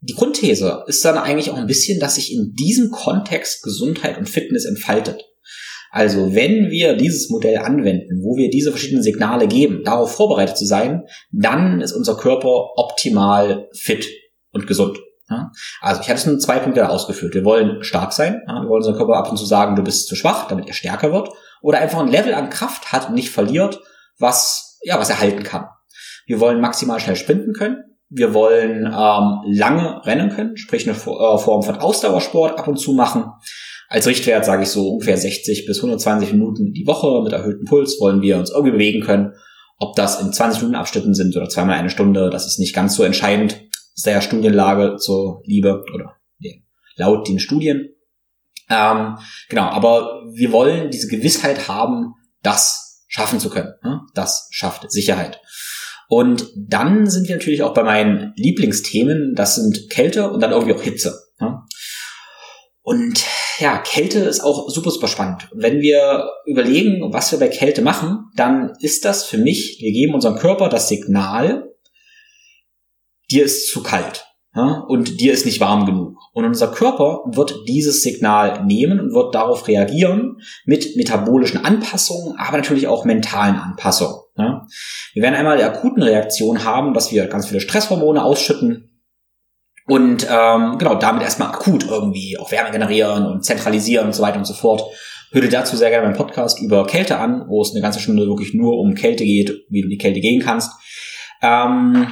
[0.00, 4.28] die Grundthese ist dann eigentlich auch ein bisschen, dass sich in diesem Kontext Gesundheit und
[4.28, 5.24] Fitness entfaltet.
[5.96, 10.66] Also wenn wir dieses Modell anwenden, wo wir diese verschiedenen Signale geben, darauf vorbereitet zu
[10.66, 14.06] sein, dann ist unser Körper optimal fit
[14.52, 14.98] und gesund.
[15.30, 15.50] Ja?
[15.80, 17.32] Also ich hatte es nur zwei Punkte ausgeführt.
[17.32, 18.42] Wir wollen stark sein.
[18.46, 18.60] Ja?
[18.60, 21.14] Wir wollen unserem Körper ab und zu sagen, du bist zu schwach, damit er stärker
[21.14, 21.30] wird.
[21.62, 23.80] Oder einfach ein Level an Kraft hat und nicht verliert,
[24.18, 25.64] was, ja, was er halten kann.
[26.26, 27.78] Wir wollen maximal schnell sprinten können.
[28.10, 32.92] Wir wollen ähm, lange rennen können, sprich eine äh, Form von Ausdauersport ab und zu
[32.92, 33.32] machen.
[33.88, 38.00] Als Richtwert sage ich so ungefähr 60 bis 120 Minuten die Woche mit erhöhtem Puls
[38.00, 39.32] wollen wir uns irgendwie bewegen können.
[39.78, 42.94] Ob das in 20 Minuten Abschnitten sind oder zweimal eine Stunde, das ist nicht ganz
[42.96, 43.60] so entscheidend.
[44.04, 46.16] Der Studienlage zur Liebe oder
[46.96, 47.90] laut den Studien.
[48.68, 49.18] Ähm,
[49.48, 53.74] genau, aber wir wollen diese Gewissheit haben, das schaffen zu können.
[53.82, 54.00] Ne?
[54.14, 55.40] Das schafft Sicherheit.
[56.08, 59.34] Und dann sind wir natürlich auch bei meinen Lieblingsthemen.
[59.34, 61.18] Das sind Kälte und dann irgendwie auch Hitze.
[61.40, 61.60] Ne?
[62.82, 63.24] Und
[63.58, 65.48] ja, Kälte ist auch super, super spannend.
[65.52, 70.14] Wenn wir überlegen, was wir bei Kälte machen, dann ist das für mich, wir geben
[70.14, 71.72] unserem Körper das Signal,
[73.30, 76.18] dir ist zu kalt ja, und dir ist nicht warm genug.
[76.32, 82.56] Und unser Körper wird dieses Signal nehmen und wird darauf reagieren mit metabolischen Anpassungen, aber
[82.56, 84.16] natürlich auch mentalen Anpassungen.
[84.38, 84.66] Ja.
[85.12, 88.95] Wir werden einmal die akuten Reaktion haben, dass wir ganz viele Stresshormone ausschütten,
[89.86, 94.38] und ähm, genau, damit erstmal akut irgendwie auch Wärme generieren und zentralisieren und so weiter
[94.38, 94.82] und so fort.
[95.30, 98.54] Hör dazu sehr gerne meinen Podcast über Kälte an, wo es eine ganze Stunde wirklich
[98.54, 100.72] nur um Kälte geht, wie du die Kälte gehen kannst.
[101.42, 102.08] Ähm,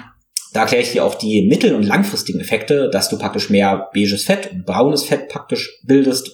[0.52, 4.24] da erkläre ich dir auch die mittel- und langfristigen Effekte, dass du praktisch mehr beiges
[4.24, 6.30] Fett und braunes Fett praktisch bildest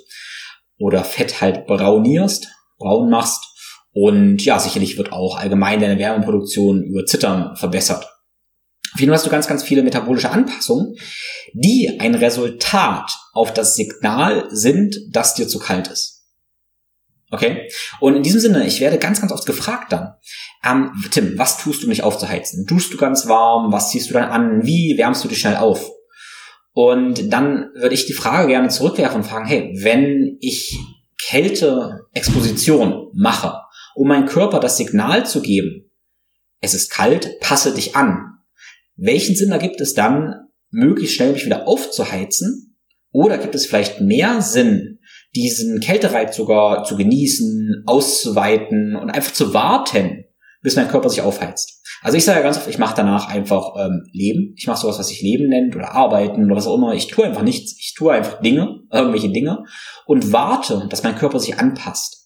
[0.78, 2.48] oder Fett halt braunierst,
[2.78, 3.44] braun machst.
[3.92, 8.09] Und ja, sicherlich wird auch allgemein deine Wärmeproduktion über Zittern verbessert.
[8.94, 10.96] Auf jeden Fall hast du ganz, ganz viele metabolische Anpassungen,
[11.52, 16.20] die ein Resultat auf das Signal sind, dass dir zu kalt ist.
[17.30, 17.70] Okay?
[18.00, 20.14] Und in diesem Sinne, ich werde ganz, ganz oft gefragt dann,
[20.64, 22.66] ähm, Tim, was tust du, mich aufzuheizen?
[22.66, 23.72] Duschst du ganz warm?
[23.72, 24.66] Was ziehst du dann an?
[24.66, 25.90] Wie wärmst du dich schnell auf?
[26.72, 30.76] Und dann würde ich die Frage gerne zurückwerfen und fragen, hey, wenn ich
[31.18, 33.60] Kälteexposition mache,
[33.94, 35.90] um meinem Körper das Signal zu geben,
[36.60, 38.29] es ist kalt, passe dich an.
[39.02, 40.34] Welchen Sinn ergibt es dann,
[40.70, 42.76] möglichst schnell mich wieder aufzuheizen?
[43.12, 44.98] Oder gibt es vielleicht mehr Sinn,
[45.34, 50.26] diesen Kältereiz sogar zu genießen, auszuweiten und einfach zu warten,
[50.62, 51.80] bis mein Körper sich aufheizt?
[52.02, 54.52] Also ich sage ja ganz oft, ich mache danach einfach ähm, Leben.
[54.58, 56.92] Ich mache sowas, was sich Leben nennt oder Arbeiten oder was auch immer.
[56.92, 57.76] Ich tue einfach nichts.
[57.78, 59.64] Ich tue einfach Dinge, irgendwelche Dinge
[60.04, 62.19] und warte, dass mein Körper sich anpasst.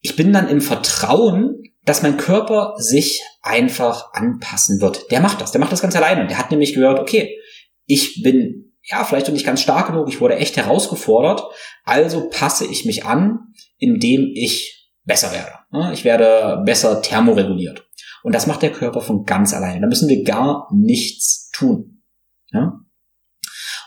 [0.00, 5.10] Ich bin dann im Vertrauen, dass mein Körper sich einfach anpassen wird.
[5.10, 6.26] Der macht das, der macht das ganz alleine.
[6.26, 7.38] Der hat nämlich gehört, okay,
[7.86, 11.42] ich bin ja vielleicht noch nicht ganz stark genug, ich wurde echt herausgefordert,
[11.84, 13.38] also passe ich mich an,
[13.78, 15.92] indem ich besser werde.
[15.92, 17.86] Ich werde besser thermoreguliert.
[18.22, 19.80] Und das macht der Körper von ganz alleine.
[19.80, 22.02] Da müssen wir gar nichts tun.
[22.50, 22.80] Ja?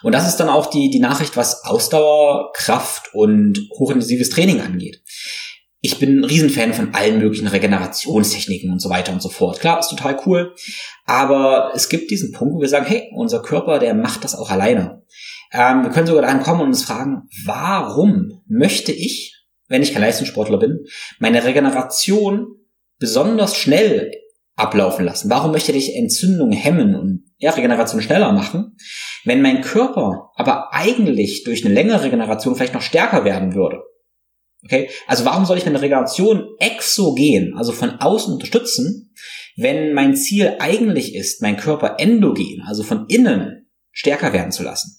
[0.03, 5.03] Und das ist dann auch die, die Nachricht, was Ausdauer, Kraft und hochintensives Training angeht.
[5.83, 9.59] Ich bin ein Riesenfan von allen möglichen Regenerationstechniken und so weiter und so fort.
[9.59, 10.53] Klar, ist total cool.
[11.05, 14.51] Aber es gibt diesen Punkt, wo wir sagen, hey, unser Körper, der macht das auch
[14.51, 15.01] alleine.
[15.51, 20.03] Ähm, wir können sogar dahin kommen und uns fragen, warum möchte ich, wenn ich kein
[20.03, 20.85] Leistungssportler bin,
[21.17, 22.47] meine Regeneration
[22.99, 24.11] besonders schnell
[24.55, 25.31] ablaufen lassen?
[25.31, 28.77] Warum möchte ich Entzündung hemmen und ja, Regeneration schneller machen,
[29.25, 33.81] wenn mein Körper aber eigentlich durch eine längere Regeneration vielleicht noch stärker werden würde?
[34.63, 39.13] Okay, also warum soll ich meine Regeneration exogen, also von außen unterstützen,
[39.57, 44.97] wenn mein Ziel eigentlich ist, mein Körper endogen, also von innen stärker werden zu lassen?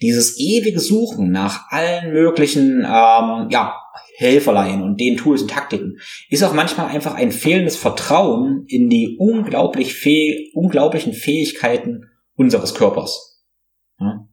[0.00, 3.76] Dieses ewige Suchen nach allen möglichen ähm, ja,
[4.16, 9.16] Helferlein und den Tools und Taktiken ist auch manchmal einfach ein fehlendes Vertrauen in die
[9.18, 13.44] unglaublich fäh unglaublichen Fähigkeiten unseres Körpers.
[14.00, 14.28] Ja?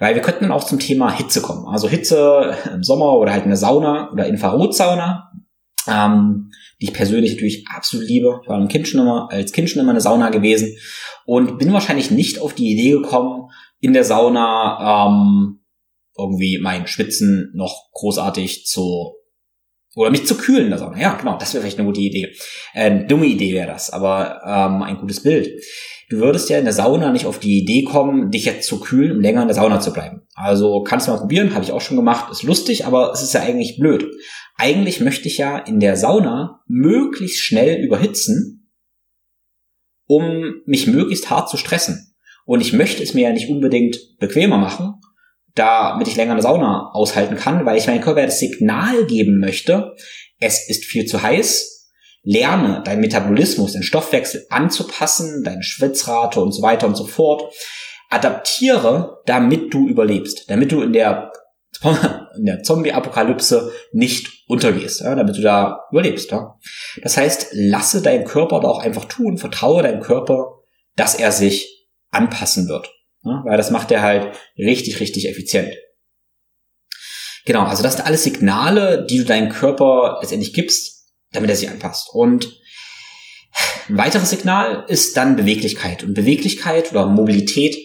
[0.00, 1.66] Weil wir könnten dann auch zum Thema Hitze kommen.
[1.66, 5.30] Also Hitze im Sommer oder halt in der Sauna oder Infrarotsauna,
[5.86, 8.40] ähm, die ich persönlich natürlich absolut liebe.
[8.42, 10.74] Ich war kind schon immer, als Kind schon immer eine Sauna gewesen
[11.26, 15.60] und bin wahrscheinlich nicht auf die Idee gekommen, in der Sauna ähm,
[16.16, 19.14] irgendwie mein Schwitzen noch großartig zu
[19.96, 20.98] oder mich zu kühlen in der Sauna.
[20.98, 22.34] Ja, genau, das wäre vielleicht eine gute Idee.
[22.72, 25.50] Äh, dumme Idee wäre das, aber ähm, ein gutes Bild.
[26.10, 29.12] Du würdest ja in der Sauna nicht auf die Idee kommen, dich jetzt zu kühlen,
[29.12, 30.22] um länger in der Sauna zu bleiben.
[30.34, 33.32] Also kannst du mal probieren, habe ich auch schon gemacht, ist lustig, aber es ist
[33.32, 34.04] ja eigentlich blöd.
[34.56, 38.72] Eigentlich möchte ich ja in der Sauna möglichst schnell überhitzen,
[40.08, 42.16] um mich möglichst hart zu stressen.
[42.44, 44.94] Und ich möchte es mir ja nicht unbedingt bequemer machen,
[45.54, 49.94] damit ich länger eine Sauna aushalten kann, weil ich meinem Körper das Signal geben möchte,
[50.40, 51.79] es ist viel zu heiß.
[52.22, 57.52] Lerne deinen Metabolismus, den Stoffwechsel anzupassen, deine Schwitzrate und so weiter und so fort.
[58.10, 61.32] Adaptiere, damit du überlebst, damit du in der,
[62.36, 66.30] in der Zombie-Apokalypse nicht untergehst, ja, damit du da überlebst.
[66.30, 66.58] Ja.
[67.02, 70.58] Das heißt, lasse deinen Körper da auch einfach tun, vertraue deinem Körper,
[70.96, 72.90] dass er sich anpassen wird.
[73.22, 75.74] Ja, weil das macht er halt richtig, richtig effizient.
[77.46, 80.99] Genau, also das sind alles Signale, die du deinem Körper letztendlich gibst,
[81.32, 82.08] damit er sich anpasst.
[82.12, 82.60] Und
[83.88, 86.04] ein weiteres Signal ist dann Beweglichkeit.
[86.04, 87.76] Und Beweglichkeit oder Mobilität,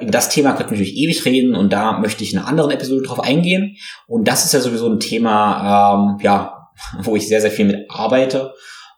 [0.00, 2.70] über das Thema könnten wir natürlich ewig reden und da möchte ich in einer anderen
[2.70, 3.76] Episode drauf eingehen.
[4.06, 6.68] Und das ist ja sowieso ein Thema, ähm, ja,
[7.02, 8.52] wo ich sehr, sehr viel mit arbeite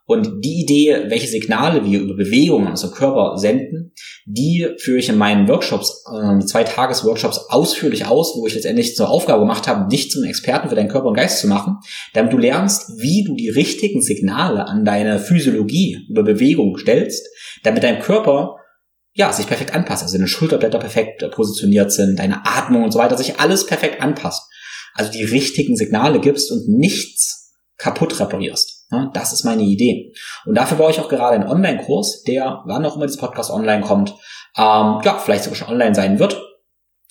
[0.06, 3.92] und die Idee, welche Signale wir über Bewegungen aus dem Körper senden,
[4.26, 9.08] die führe ich in meinen Workshops, äh, zwei Tages-Workshops ausführlich aus, wo ich letztendlich zur
[9.08, 11.78] Aufgabe gemacht habe, dich zum Experten für deinen Körper und Geist zu machen,
[12.12, 17.26] damit du lernst, wie du die richtigen Signale an deine Physiologie über Bewegung stellst,
[17.62, 18.56] damit dein Körper
[19.14, 23.16] ja, sich perfekt anpasst, also deine Schulterblätter perfekt positioniert sind, deine Atmung und so weiter,
[23.16, 24.42] sich alles perfekt anpasst.
[24.92, 28.83] Also die richtigen Signale gibst und nichts kaputt reparierst.
[29.12, 30.12] Das ist meine Idee.
[30.46, 33.82] Und dafür baue ich auch gerade einen Online-Kurs, der, wann auch immer das Podcast online
[33.82, 34.10] kommt,
[34.56, 36.40] ähm, ja, vielleicht sogar schon online sein wird.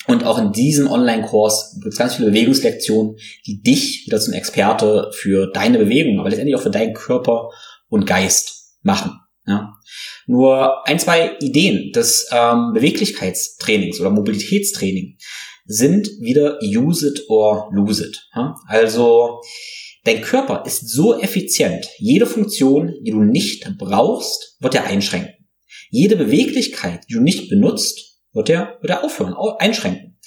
[0.08, 3.16] Und auch in diesem Online-Kurs gibt es ganz viele Bewegungslektionen,
[3.48, 7.50] die dich wieder zum Experte für deine Bewegung, aber letztendlich auch für deinen Körper
[7.88, 9.20] und Geist machen.
[9.46, 9.74] Ja.
[10.26, 15.18] Nur ein, zwei Ideen des ähm, Beweglichkeitstrainings oder Mobilitätstraining
[15.66, 18.28] sind wieder use it or lose it.
[18.36, 18.56] Ja.
[18.68, 19.42] Also
[20.06, 25.34] Dein Körper ist so effizient, jede Funktion, die du nicht brauchst, wird er einschränken.
[25.90, 30.20] Jede Beweglichkeit, die du nicht benutzt, wird er, wird er aufhören, einschränken.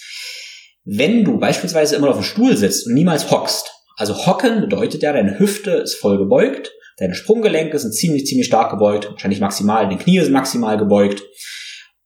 [0.84, 5.12] Wenn du beispielsweise immer auf dem Stuhl sitzt und niemals hockst, also hocken bedeutet ja,
[5.12, 9.98] deine Hüfte ist voll gebeugt, deine Sprunggelenke sind ziemlich, ziemlich stark gebeugt, wahrscheinlich maximal, deine
[9.98, 11.22] Knie sind maximal gebeugt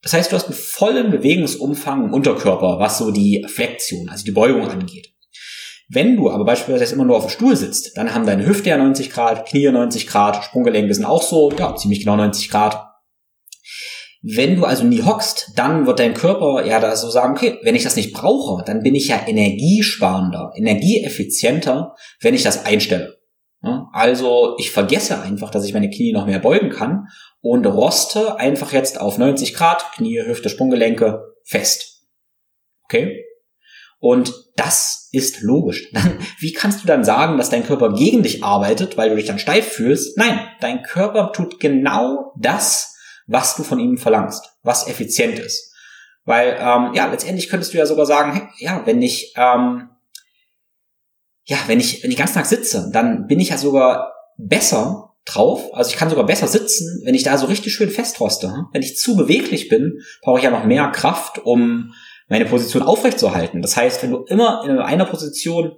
[0.02, 4.32] Das heißt, du hast einen vollen Bewegungsumfang im Unterkörper, was so die Flexion, also die
[4.32, 5.12] Beugung angeht.
[5.92, 8.76] Wenn du aber beispielsweise immer nur auf dem Stuhl sitzt, dann haben deine Hüfte ja
[8.76, 12.86] 90 Grad, Knie 90 Grad, Sprunggelenke sind auch so, ja, ziemlich genau 90 Grad.
[14.22, 17.74] Wenn du also nie hockst, dann wird dein Körper ja da so sagen, okay, wenn
[17.74, 23.18] ich das nicht brauche, dann bin ich ja energiesparender, energieeffizienter, wenn ich das einstelle.
[23.92, 27.08] Also ich vergesse einfach, dass ich meine Knie noch mehr beugen kann
[27.40, 32.06] und roste einfach jetzt auf 90 Grad, Knie, Hüfte, Sprunggelenke fest.
[32.84, 33.24] Okay?
[34.00, 35.92] Und das ist logisch.
[36.38, 39.38] Wie kannst du dann sagen, dass dein Körper gegen dich arbeitet, weil du dich dann
[39.38, 40.16] steif fühlst?
[40.16, 45.72] Nein, dein Körper tut genau das, was du von ihm verlangst, was effizient ist.
[46.24, 49.90] Weil, ähm, ja, letztendlich könntest du ja sogar sagen, hey, ja, wenn ich, ähm,
[51.44, 55.74] ja, wenn ich, wenn ich ganz Tag sitze, dann bin ich ja sogar besser drauf.
[55.74, 58.66] Also ich kann sogar besser sitzen, wenn ich da so richtig schön festroste.
[58.72, 61.92] Wenn ich zu beweglich bin, brauche ich ja noch mehr Kraft, um
[62.30, 63.60] meine Position aufrechtzuerhalten.
[63.60, 65.72] Das heißt, wenn du immer in einer Position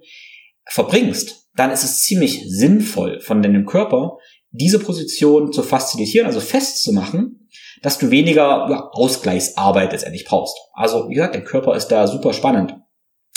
[0.67, 4.19] verbringst, dann ist es ziemlich sinnvoll von deinem Körper,
[4.51, 7.49] diese Position zu faszilitieren, also festzumachen,
[7.81, 10.57] dass du weniger ja, Ausgleichsarbeit letztendlich brauchst.
[10.75, 12.77] Also, wie gesagt, der Körper ist da super spannend.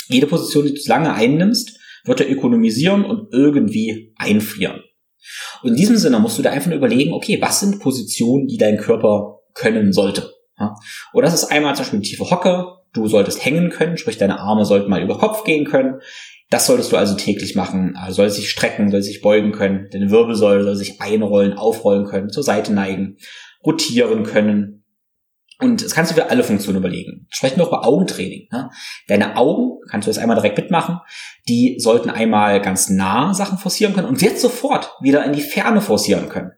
[0.08, 4.82] Jede Position, die du lange einnimmst, wird er ökonomisieren und irgendwie einfrieren.
[5.62, 8.58] Und in diesem Sinne musst du da einfach nur überlegen, okay, was sind Positionen, die
[8.58, 10.32] dein Körper können sollte?
[11.12, 14.64] Und das ist einmal zum Beispiel tiefe Hocke, Du solltest hängen können, sprich deine Arme
[14.64, 16.00] sollten mal über Kopf gehen können.
[16.48, 17.94] Das solltest du also täglich machen.
[17.96, 19.88] Also soll sich strecken, soll sich beugen können.
[19.92, 23.18] Deine Wirbelsäule soll sich einrollen, aufrollen können, zur Seite neigen,
[23.64, 24.84] rotieren können.
[25.58, 27.26] Und das kannst du für alle Funktionen überlegen.
[27.30, 28.48] Sprechen wir auch über Augentraining.
[28.50, 28.70] Ne?
[29.08, 31.00] Deine Augen, kannst du das einmal direkt mitmachen,
[31.48, 35.82] die sollten einmal ganz nah Sachen forcieren können und jetzt sofort wieder in die Ferne
[35.82, 36.52] forcieren können.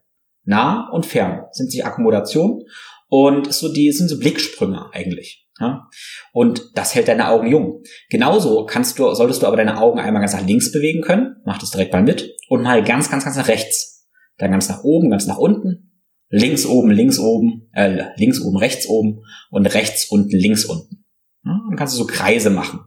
[0.44, 2.62] Nah und fern sind sich Akkommodation
[3.08, 5.47] und so die sind so Blicksprünge eigentlich.
[5.60, 5.88] Ja?
[6.32, 7.82] Und das hält deine Augen jung.
[8.10, 11.36] Genauso kannst du, solltest du aber deine Augen einmal ganz nach links bewegen können.
[11.44, 12.36] Mach das direkt mal mit.
[12.48, 14.08] Und mal ganz, ganz, ganz nach rechts.
[14.38, 15.92] Dann ganz nach oben, ganz nach unten.
[16.30, 21.04] Links oben, links oben, äh, links oben, rechts oben und rechts unten, links unten.
[21.44, 21.58] Ja?
[21.68, 22.80] Dann kannst du so Kreise machen.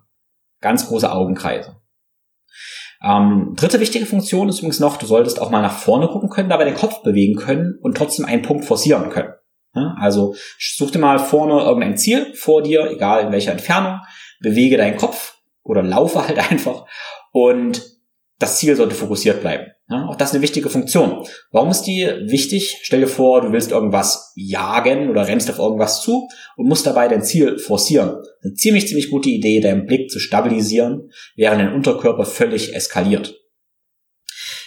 [0.62, 1.78] Ganz große Augenkreise.
[3.04, 6.50] Ähm, dritte wichtige Funktion ist übrigens noch, du solltest auch mal nach vorne gucken können,
[6.50, 9.34] dabei den Kopf bewegen können und trotzdem einen Punkt forcieren können.
[10.00, 14.00] Also such dir mal vorne irgendein Ziel vor dir, egal in welcher Entfernung,
[14.40, 16.86] bewege deinen Kopf oder laufe halt einfach
[17.32, 17.82] und
[18.42, 19.68] das Ziel sollte fokussiert bleiben.
[19.88, 21.24] Ja, auch das ist eine wichtige Funktion.
[21.52, 22.80] Warum ist die wichtig?
[22.82, 27.08] Stell dir vor, du willst irgendwas jagen oder rennst auf irgendwas zu und musst dabei
[27.08, 28.16] dein Ziel forcieren.
[28.42, 33.41] Eine ziemlich, ziemlich gute Idee, deinen Blick zu stabilisieren, während dein Unterkörper völlig eskaliert.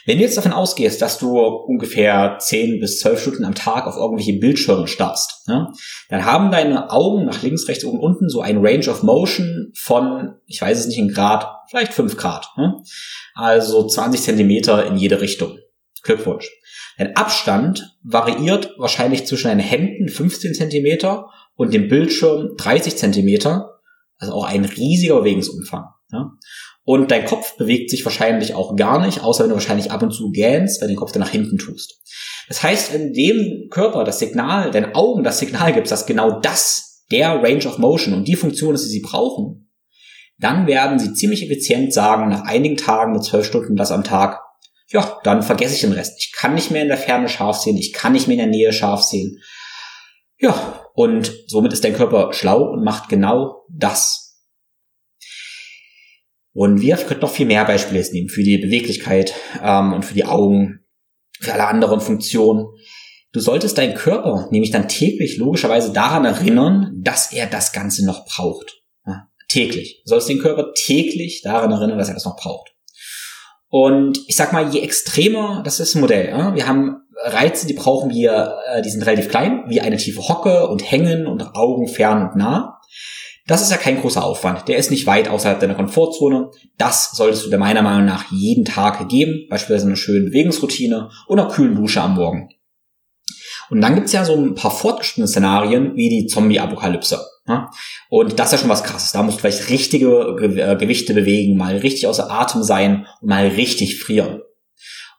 [0.07, 3.97] Wenn du jetzt davon ausgehst, dass du ungefähr 10 bis 12 Stunden am Tag auf
[3.97, 5.73] irgendwelche Bildschirme starrst, ne,
[6.09, 10.35] dann haben deine Augen nach links, rechts, oben, unten so ein Range of Motion von,
[10.47, 12.49] ich weiß es nicht in Grad, vielleicht 5 Grad.
[12.57, 12.83] Ne?
[13.35, 15.59] Also 20 Zentimeter in jede Richtung.
[16.03, 16.51] Glückwunsch.
[16.99, 23.81] Dein Abstand variiert wahrscheinlich zwischen deinen Händen 15 Zentimeter und dem Bildschirm 30 Zentimeter.
[24.19, 25.87] Also auch ein riesiger Bewegungsumfang.
[26.12, 26.31] Ja?
[26.87, 30.12] Und dein Kopf bewegt sich wahrscheinlich auch gar nicht, außer wenn du wahrscheinlich ab und
[30.12, 32.01] zu gähnst, weil den Kopf dann nach hinten tust.
[32.47, 37.05] Das heißt, wenn dem Körper das Signal, deinen Augen das Signal gibt, dass genau das
[37.11, 39.70] der Range of Motion und die Funktion ist, die sie brauchen,
[40.38, 44.40] dann werden sie ziemlich effizient sagen, nach einigen Tagen mit zwölf Stunden das am Tag,
[44.88, 46.14] ja, dann vergesse ich den Rest.
[46.18, 48.51] Ich kann nicht mehr in der Ferne scharf sehen, ich kann nicht mehr in der
[48.51, 49.38] Nähe scharf sehen.
[50.38, 54.23] Ja, und somit ist dein Körper schlau und macht genau das,
[56.55, 60.14] und wir könnten noch viel mehr Beispiele jetzt nehmen für die Beweglichkeit ähm, und für
[60.14, 60.81] die Augen,
[61.40, 62.67] für alle anderen Funktionen.
[63.33, 68.25] Du solltest deinen Körper nämlich dann täglich logischerweise daran erinnern, dass er das Ganze noch
[68.25, 68.83] braucht.
[69.05, 70.03] Ja, täglich.
[70.05, 72.73] Du sollst den Körper täglich daran erinnern, dass er das noch braucht.
[73.69, 76.29] Und ich sag mal, je extremer, das ist ein Modell.
[76.29, 76.55] Ja?
[76.55, 80.69] Wir haben Reize, die brauchen wir, äh, die sind relativ klein, wie eine tiefe Hocke
[80.69, 82.81] und Hängen und Augen fern und nah.
[83.46, 84.68] Das ist ja kein großer Aufwand.
[84.68, 86.50] Der ist nicht weit außerhalb deiner Komfortzone.
[86.78, 91.48] Das solltest du dir meiner Meinung nach jeden Tag geben, beispielsweise eine schöne Bewegungsroutine oder
[91.48, 92.48] kühlen Dusche am Morgen.
[93.70, 97.20] Und dann gibt's ja so ein paar fortgeschrittene Szenarien wie die Zombie-Apokalypse.
[98.09, 99.12] Und das ist ja schon was krasses.
[99.12, 103.46] Da musst du vielleicht richtige äh, Gewichte bewegen, mal richtig außer Atem sein und mal
[103.48, 104.40] richtig frieren.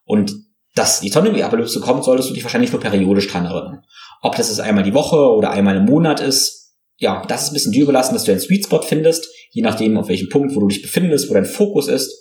[0.04, 0.34] Und
[0.74, 3.84] dass die Zombie-Apokalypse kommt, solltest du dich wahrscheinlich nur periodisch dran erinnern.
[4.22, 6.65] Ob das jetzt einmal die Woche oder einmal im Monat ist,
[6.98, 9.98] ja, das ist ein bisschen dir überlassen, dass du einen Sweet Spot findest, je nachdem,
[9.98, 12.12] auf welchem Punkt, wo du dich befindest, wo dein Fokus ist.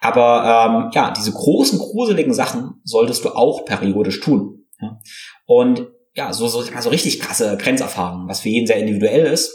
[0.00, 4.66] Aber ähm, ja, diese großen, gruseligen Sachen solltest du auch periodisch tun.
[4.80, 4.98] Ja?
[5.46, 9.52] Und ja, so, so, so richtig krasse Grenzerfahrungen, was für jeden sehr individuell ist,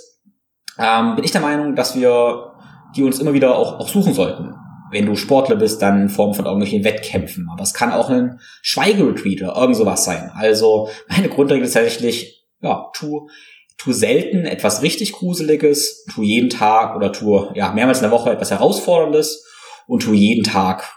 [0.78, 2.52] ähm, bin ich der Meinung, dass wir
[2.96, 4.54] die uns immer wieder auch, auch suchen sollten.
[4.92, 7.50] Wenn du Sportler bist, dann in Form von irgendwelchen Wettkämpfen.
[7.52, 10.32] Aber es kann auch ein Schweigeretreat oder irgend sowas sein.
[10.34, 13.28] Also meine Grundregel ist tatsächlich, ja, tu,
[13.78, 18.32] tu selten etwas richtig Gruseliges, tu jeden Tag oder tu ja mehrmals in der Woche
[18.32, 19.44] etwas Herausforderndes
[19.88, 20.92] und tu jeden Tag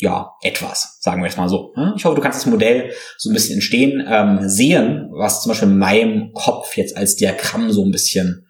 [0.00, 1.74] ja, etwas, sagen wir es mal so.
[1.96, 5.68] Ich hoffe, du kannst das Modell so ein bisschen entstehen ähm, sehen, was zum Beispiel
[5.68, 8.46] in meinem Kopf jetzt als Diagramm so ein bisschen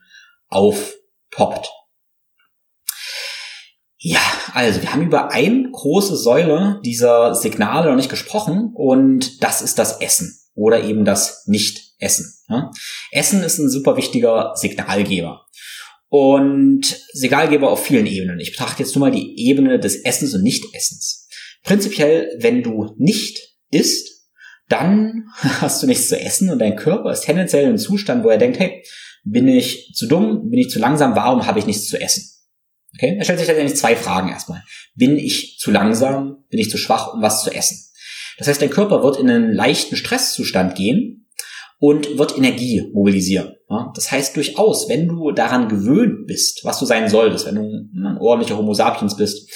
[0.48, 1.70] aufpoppt.
[3.96, 4.20] Ja,
[4.52, 9.78] also wir haben über eine große Säule dieser Signale noch nicht gesprochen und das ist
[9.78, 12.34] das Essen oder eben das Nicht-Essen.
[13.12, 15.46] Essen ist ein super wichtiger Signalgeber
[16.08, 18.40] und Signalgeber auf vielen Ebenen.
[18.40, 21.28] Ich betrachte jetzt nur mal die Ebene des Essens und Nicht-Essens.
[21.62, 23.38] Prinzipiell, wenn du nicht
[23.70, 24.26] isst,
[24.68, 25.26] dann
[25.60, 28.38] hast du nichts zu essen und dein Körper ist tendenziell in einem Zustand, wo er
[28.38, 28.82] denkt, hey,
[29.24, 32.24] bin ich zu dumm, bin ich zu langsam, warum habe ich nichts zu essen?
[32.94, 34.64] Okay, er stellt sich tatsächlich zwei Fragen erstmal.
[34.94, 36.44] Bin ich zu langsam?
[36.48, 37.78] Bin ich zu schwach, um was zu essen?
[38.38, 41.28] Das heißt, dein Körper wird in einen leichten Stresszustand gehen
[41.78, 43.54] und wird Energie mobilisieren.
[43.94, 48.18] Das heißt durchaus, wenn du daran gewöhnt bist, was du sein solltest, wenn du ein
[48.18, 49.50] ordentlicher Homo sapiens bist,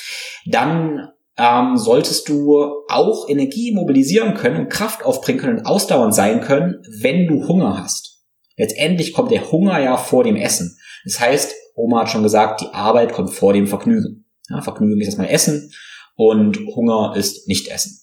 [0.46, 6.40] dann ähm, solltest du auch Energie mobilisieren können und Kraft aufbringen können und ausdauernd sein
[6.40, 8.20] können, wenn du Hunger hast.
[8.56, 10.76] Letztendlich kommt der Hunger ja vor dem Essen.
[11.04, 14.26] Das heißt, Oma hat schon gesagt, die Arbeit kommt vor dem Vergnügen.
[14.48, 15.72] Ja, Vergnügen ist erstmal Essen
[16.16, 18.01] und Hunger ist nicht Essen.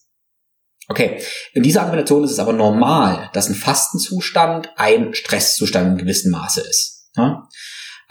[0.90, 1.22] Okay,
[1.54, 6.62] in dieser Argumentation ist es aber normal, dass ein Fastenzustand ein Stresszustand in gewissem Maße
[6.62, 7.12] ist.
[7.16, 7.48] Ja?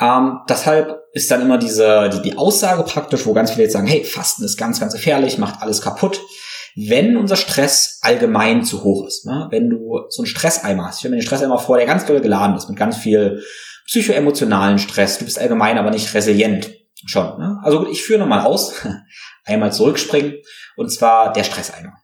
[0.00, 3.88] Ähm, deshalb ist dann immer diese die, die Aussage praktisch, wo ganz viele jetzt sagen,
[3.88, 6.20] hey, Fasten ist ganz, ganz gefährlich, macht alles kaputt.
[6.76, 9.48] Wenn unser Stress allgemein zu hoch ist, ne?
[9.50, 12.20] wenn du so einen Stresseimer hast, ich stelle mir den Stresseimer vor, der ganz doll
[12.20, 13.42] geladen ist mit ganz viel
[13.86, 16.70] psychoemotionalen Stress, du bist allgemein aber nicht resilient.
[17.06, 17.38] Schon.
[17.38, 17.58] Ne?
[17.62, 18.74] Also ich führe nochmal aus,
[19.48, 20.34] einmal zurückspringen,
[20.76, 21.94] und zwar der Stresseimer.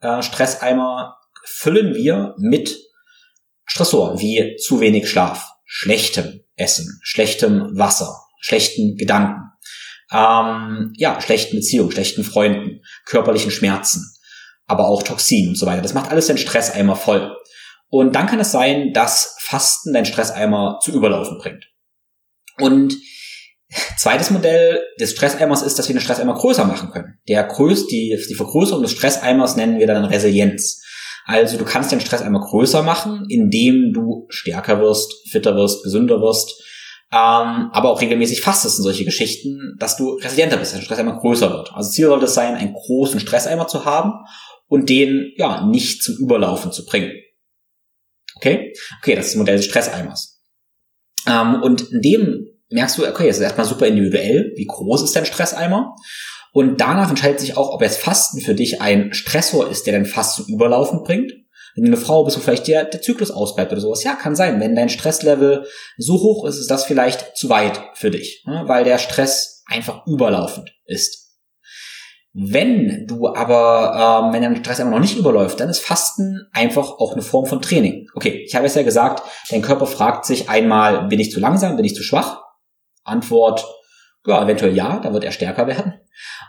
[0.00, 2.76] Äh, Stresseimer füllen wir mit
[3.66, 9.50] Stressoren wie zu wenig Schlaf, schlechtem Essen, schlechtem Wasser, schlechten Gedanken,
[10.12, 14.04] ähm, ja, schlechten Beziehungen, schlechten Freunden, körperlichen Schmerzen,
[14.66, 15.82] aber auch Toxinen und so weiter.
[15.82, 17.36] Das macht alles den Stresseimer voll.
[17.88, 21.64] Und dann kann es sein, dass Fasten deinen Stresseimer zu überlaufen bringt.
[22.58, 22.94] Und
[23.96, 27.18] zweites Modell des Stresseimers ist, dass wir den Stresseimer größer machen können.
[27.28, 30.82] Der größt, die, die Vergrößerung des Stresseimers nennen wir dann Resilienz.
[31.26, 36.60] Also du kannst den Stresseimer größer machen, indem du stärker wirst, fitter wirst, gesünder wirst,
[37.12, 41.18] ähm, aber auch regelmäßig fastest in solche Geschichten, dass du resilienter bist, dass der Stresseimer
[41.18, 41.72] größer wird.
[41.74, 44.12] Also Ziel sollte es sein, einen großen Stresseimer zu haben
[44.66, 47.12] und den ja nicht zum Überlaufen zu bringen.
[48.36, 48.72] Okay?
[49.00, 50.40] Okay, das ist das Modell des Stresseimers.
[51.26, 55.14] Ähm, und in dem merkst du, okay, es ist erstmal super individuell, wie groß ist
[55.14, 55.94] dein Stresseimer?
[56.52, 60.06] Und danach entscheidet sich auch, ob jetzt Fasten für dich ein Stressor ist, der dein
[60.06, 61.32] zum Überlaufen bringt.
[61.76, 64.34] Wenn du eine Frau bist, wo vielleicht der, der Zyklus ausbleibt oder sowas, ja, kann
[64.34, 64.58] sein.
[64.58, 68.64] Wenn dein Stresslevel so hoch ist, ist das vielleicht zu weit für dich, ne?
[68.66, 71.28] weil der Stress einfach überlaufend ist.
[72.32, 76.98] Wenn du aber, ähm, wenn dein Stress immer noch nicht überläuft, dann ist Fasten einfach
[76.98, 78.06] auch eine Form von Training.
[78.14, 81.76] Okay, ich habe es ja gesagt, dein Körper fragt sich einmal, bin ich zu langsam,
[81.76, 82.42] bin ich zu schwach?
[83.04, 83.64] Antwort,
[84.26, 85.94] ja, eventuell ja, da wird er stärker werden.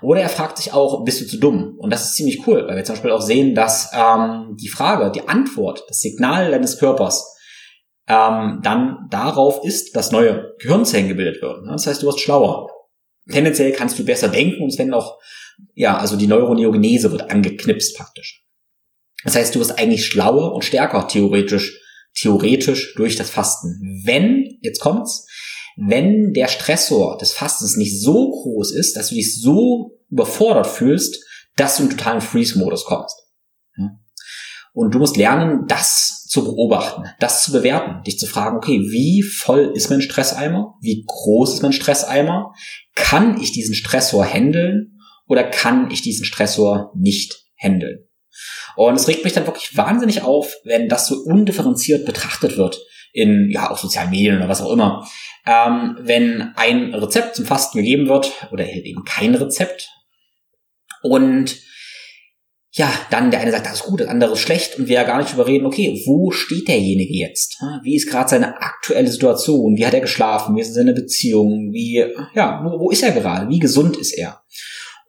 [0.02, 1.76] Oder er fragt sich auch, bist du zu dumm?
[1.78, 5.12] Und das ist ziemlich cool, weil wir zum Beispiel auch sehen, dass ähm, die Frage,
[5.12, 7.38] die Antwort, das Signal deines Körpers
[8.08, 11.68] ähm, dann darauf ist, dass neue Gehirnzellen gebildet werden.
[11.68, 12.68] Das heißt, du wirst schlauer.
[13.30, 15.20] Tendenziell kannst du besser denken und es werden auch
[15.74, 18.44] ja, also die Neuroneogenese wird angeknipst praktisch.
[19.24, 21.80] Das heißt, du wirst eigentlich schlauer und stärker theoretisch,
[22.16, 24.02] theoretisch durch das Fasten.
[24.04, 25.28] Wenn, jetzt kommt's,
[25.88, 31.24] wenn der Stressor des Fastens nicht so groß ist, dass du dich so überfordert fühlst,
[31.56, 33.16] dass du in totalen Freeze-Modus kommst.
[34.74, 39.22] Und du musst lernen, das zu beobachten, das zu bewerten, dich zu fragen, okay, wie
[39.22, 40.76] voll ist mein Stresseimer?
[40.82, 42.54] Wie groß ist mein Stresseimer?
[42.96, 44.92] Kann ich diesen Stressor handeln?
[45.32, 48.06] oder kann ich diesen Stressor nicht handeln?
[48.76, 52.82] Und es regt mich dann wirklich wahnsinnig auf, wenn das so undifferenziert betrachtet wird
[53.14, 55.08] in ja auch sozialen Medien oder was auch immer.
[55.46, 59.90] Ähm, wenn ein Rezept zum Fasten gegeben wird oder eben kein Rezept
[61.02, 61.58] und
[62.74, 65.04] ja, dann der eine sagt, das ist gut, das andere ist schlecht und wir ja
[65.04, 67.62] gar nicht überreden, okay, wo steht derjenige jetzt?
[67.84, 69.76] Wie ist gerade seine aktuelle Situation?
[69.76, 70.56] Wie hat er geschlafen?
[70.56, 71.74] Wie ist seine Beziehung?
[71.74, 73.50] Wie, ja, wo, wo ist er gerade?
[73.50, 74.42] Wie gesund ist er?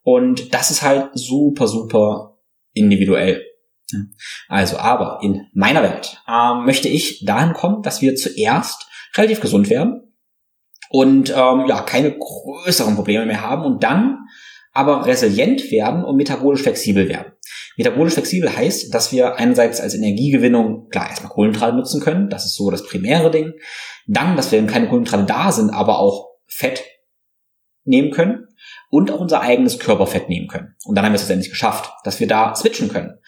[0.02, 2.36] Und das ist halt super, super
[2.72, 3.44] individuell.
[4.48, 9.70] Also, aber in meiner Welt ähm, möchte ich dahin kommen, dass wir zuerst relativ gesund
[9.70, 10.01] werden
[10.92, 14.18] und ähm, ja keine größeren Probleme mehr haben und dann
[14.74, 17.32] aber resilient werden und metabolisch flexibel werden.
[17.76, 22.56] Metabolisch flexibel heißt, dass wir einerseits als Energiegewinnung klar erstmal Kohlenhydrate nutzen können, das ist
[22.56, 23.52] so das primäre Ding.
[24.06, 26.84] Dann, dass wir wenn keine Kohlenhydrate da sind, aber auch Fett
[27.84, 28.48] nehmen können
[28.90, 30.74] und auch unser eigenes Körperfett nehmen können.
[30.84, 33.18] Und dann haben wir es letztendlich geschafft, dass wir da switchen können.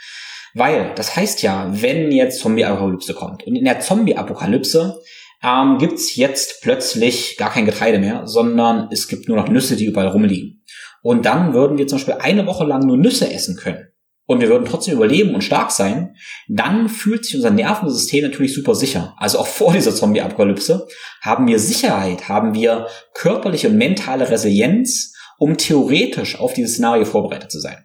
[0.55, 5.01] Weil das heißt ja, wenn jetzt Zombie-Apokalypse kommt und in der Zombie-Apokalypse
[5.45, 9.85] ähm, gibt's jetzt plötzlich gar kein Getreide mehr, sondern es gibt nur noch Nüsse, die
[9.85, 10.65] überall rumliegen.
[11.03, 13.89] Und dann würden wir zum Beispiel eine Woche lang nur Nüsse essen können
[14.27, 16.17] und wir würden trotzdem überleben und stark sein,
[16.49, 19.15] dann fühlt sich unser Nervensystem natürlich super sicher.
[19.19, 20.87] Also auch vor dieser Zombie-Apokalypse
[21.21, 27.51] haben wir Sicherheit, haben wir körperliche und mentale Resilienz, um theoretisch auf dieses Szenario vorbereitet
[27.51, 27.85] zu sein.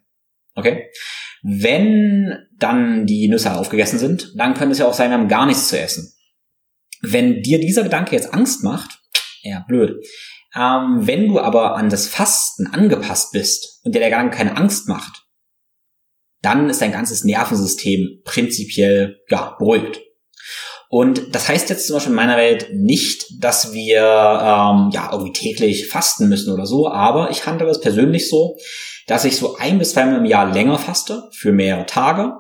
[0.56, 0.90] Okay?
[1.42, 5.46] Wenn dann die Nüsse aufgegessen sind, dann könnte es ja auch sein, wir haben gar
[5.46, 6.14] nichts zu essen.
[7.02, 9.00] Wenn dir dieser Gedanke jetzt Angst macht,
[9.42, 10.04] ja, blöd.
[10.56, 14.88] Ähm, wenn du aber an das Fasten angepasst bist und dir der Gedanke keine Angst
[14.88, 15.26] macht,
[16.42, 20.00] dann ist dein ganzes Nervensystem prinzipiell ja, beruhigt.
[20.90, 25.34] Und das heißt jetzt zum Beispiel in meiner Welt nicht, dass wir ähm, ja irgendwie
[25.34, 28.58] täglich fasten müssen oder so, aber ich handle es persönlich so,
[29.06, 32.34] dass ich so ein bis zweimal im Jahr länger faste für mehrere Tage.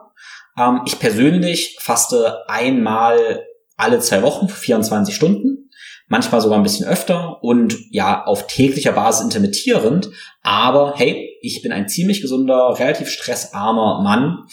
[0.57, 3.43] Ähm, ich persönlich faste einmal
[3.79, 5.69] alle zwei Wochen für 24 Stunden,
[6.07, 10.09] manchmal sogar ein bisschen öfter und ja auf täglicher Basis intermittierend.
[10.41, 14.45] Aber hey, ich bin ein ziemlich gesunder, relativ stressarmer Mann.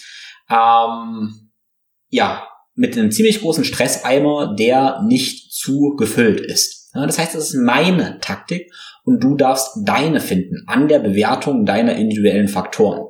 [0.49, 1.51] Ähm,
[2.09, 6.91] ja, mit einem ziemlich großen Stresseimer, der nicht zu gefüllt ist.
[6.93, 8.71] Das heißt, das ist meine Taktik
[9.05, 13.09] und du darfst deine finden an der Bewertung deiner individuellen Faktoren.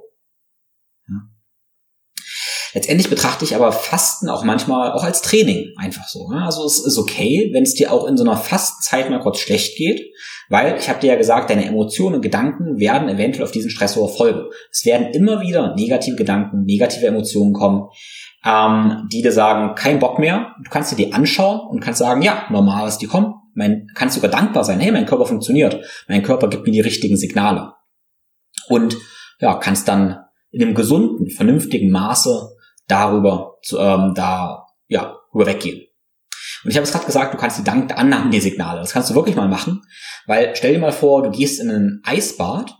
[2.76, 6.28] Letztendlich betrachte ich aber Fasten auch manchmal auch als Training einfach so.
[6.28, 6.44] Ne?
[6.44, 9.78] Also es ist okay, wenn es dir auch in so einer Fastenzeit mal kurz schlecht
[9.78, 10.12] geht,
[10.50, 14.14] weil ich habe dir ja gesagt, deine Emotionen und Gedanken werden eventuell auf diesen Stressor
[14.14, 14.42] folgen.
[14.70, 17.88] Es werden immer wieder negative Gedanken, negative Emotionen kommen,
[18.44, 20.54] ähm, die dir sagen, kein Bock mehr.
[20.62, 23.36] Du kannst dir die anschauen und kannst sagen, ja, normal ist die kommen.
[23.54, 25.82] Mein, kannst sogar dankbar sein, hey, mein Körper funktioniert.
[26.08, 27.72] Mein Körper gibt mir die richtigen Signale.
[28.68, 28.98] Und
[29.40, 30.18] ja, kannst dann
[30.50, 32.50] in einem gesunden, vernünftigen Maße
[32.88, 35.86] darüber zu, ähm, da ja rüber weggehen.
[36.64, 38.80] Und ich habe es gerade gesagt, du kannst die Dank annahmen die Signale.
[38.80, 39.82] Das kannst du wirklich mal machen,
[40.26, 42.74] weil stell dir mal vor, du gehst in ein Eisbad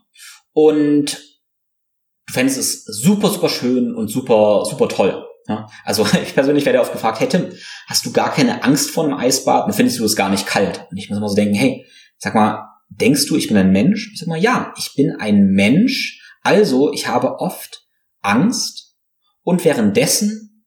[0.52, 1.18] und
[2.26, 5.24] du fändest es super super schön und super super toll.
[5.48, 7.52] Ja, also ich persönlich werde oft gefragt, hey Tim,
[7.86, 10.86] hast du gar keine Angst vor einem Eisbad und findest du es gar nicht kalt?
[10.90, 11.86] Und ich muss immer so denken, hey,
[12.18, 14.10] sag mal, denkst du, ich bin ein Mensch?
[14.12, 16.20] Ich sag mal, ja, ich bin ein Mensch.
[16.42, 17.86] Also ich habe oft
[18.22, 18.85] Angst
[19.46, 20.64] und währenddessen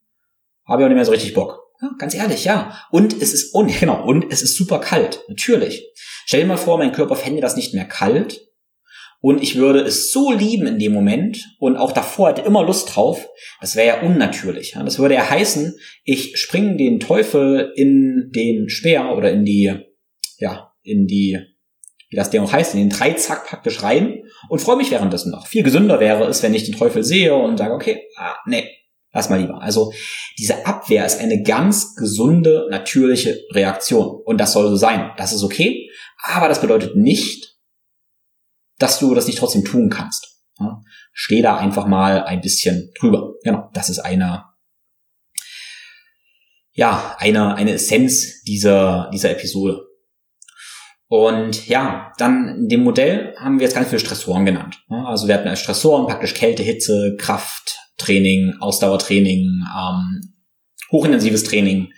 [0.65, 1.59] habe ich auch nicht mehr so richtig Bock.
[1.81, 2.81] Ja, ganz ehrlich, ja.
[2.91, 5.25] Und es ist, und, genau, und es ist super kalt.
[5.27, 5.85] Natürlich.
[6.25, 8.47] Stell dir mal vor, mein Körper fände das nicht mehr kalt.
[9.19, 12.95] Und ich würde es so lieben in dem Moment und auch davor hätte immer Lust
[12.95, 13.27] drauf.
[13.59, 14.77] Das wäre ja unnatürlich.
[14.81, 19.75] Das würde ja heißen, ich springe den Teufel in den Speer oder in die,
[20.37, 21.37] ja, in die,
[22.09, 25.47] wie das Ding auch heißt, in den Dreizack praktisch rein und freue mich währenddessen noch.
[25.47, 28.69] Viel gesünder wäre es, wenn ich den Teufel sehe und sage, okay, ah, nee,
[29.11, 29.61] lass mal lieber.
[29.61, 29.91] Also
[30.37, 35.11] diese Abwehr ist eine ganz gesunde, natürliche Reaktion und das soll so sein.
[35.17, 35.89] Das ist okay,
[36.23, 37.57] aber das bedeutet nicht,
[38.77, 40.41] dass du das nicht trotzdem tun kannst.
[40.59, 40.81] Ja?
[41.11, 43.33] Steh da einfach mal ein bisschen drüber.
[43.43, 44.45] Genau, das ist eine
[46.79, 49.88] ja, eine, eine Essenz dieser, dieser Episode.
[51.11, 54.83] Und ja, dann in dem Modell haben wir jetzt ganz viele Stressoren genannt.
[54.89, 60.33] Also wir hatten als Stressoren praktisch Kälte, Hitze, Kraft, Training, Ausdauertraining, ähm,
[60.91, 61.91] hochintensives Training.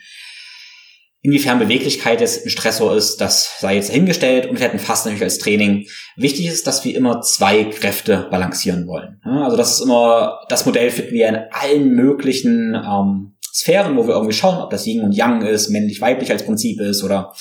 [1.20, 5.22] Inwiefern Beweglichkeit jetzt ein Stressor ist, das sei jetzt dahingestellt und wir hatten fast natürlich
[5.22, 5.86] als Training.
[6.16, 9.20] Wichtig ist, dass wir immer zwei Kräfte balancieren wollen.
[9.22, 14.14] Also das ist immer, das Modell finden wir in allen möglichen ähm, Sphären, wo wir
[14.14, 17.34] irgendwie schauen, ob das Yin und Yang ist, männlich-weiblich als Prinzip ist oder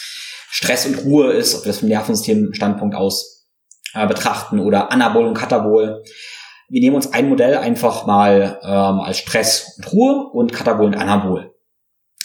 [0.54, 3.48] Stress und Ruhe ist, ob wir das vom Nervensystem-Standpunkt aus
[3.94, 6.04] äh, betrachten oder Anabol und Katabol.
[6.68, 10.96] Wir nehmen uns ein Modell einfach mal ähm, als Stress und Ruhe und Katabol und
[10.96, 11.54] Anabol.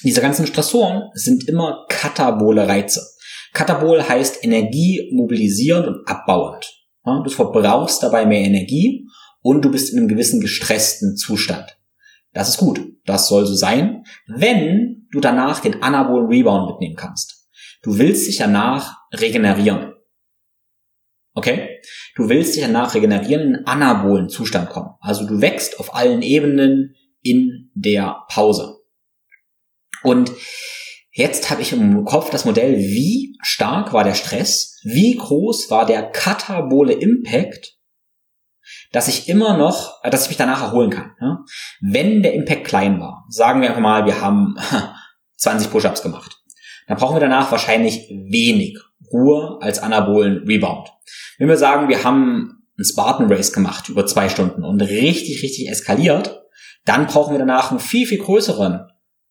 [0.02, 3.06] Diese ganzen Stressoren sind immer katabole Reize.
[3.52, 6.84] Katabol heißt Energie mobilisierend und abbauend.
[7.04, 9.06] Ja, du verbrauchst dabei mehr Energie
[9.40, 11.78] und du bist in einem gewissen gestressten Zustand.
[12.32, 12.80] Das ist gut.
[13.04, 17.35] Das soll so sein, wenn du danach den anabolen Rebound mitnehmen kannst.
[17.82, 19.94] Du willst dich danach regenerieren.
[21.34, 21.80] Okay?
[22.14, 24.94] Du willst dich danach regenerieren, in anabolen Zustand kommen.
[25.00, 28.78] Also du wächst auf allen Ebenen in der Pause.
[30.02, 30.32] Und
[31.12, 35.84] jetzt habe ich im Kopf das Modell, wie stark war der Stress, wie groß war
[35.84, 37.76] der katabole Impact,
[38.92, 41.12] dass ich immer noch, dass ich mich danach erholen kann.
[41.80, 44.56] Wenn der Impact klein war, sagen wir einfach mal, wir haben
[45.36, 46.42] 20 Push-ups gemacht,
[46.86, 48.78] dann brauchen wir danach wahrscheinlich wenig
[49.12, 50.88] Ruhe als anabolen Rebound.
[51.38, 55.68] Wenn wir sagen, wir haben einen Spartan Race gemacht über zwei Stunden und richtig, richtig
[55.68, 56.42] eskaliert,
[56.84, 58.86] dann brauchen wir danach einen viel, viel größeren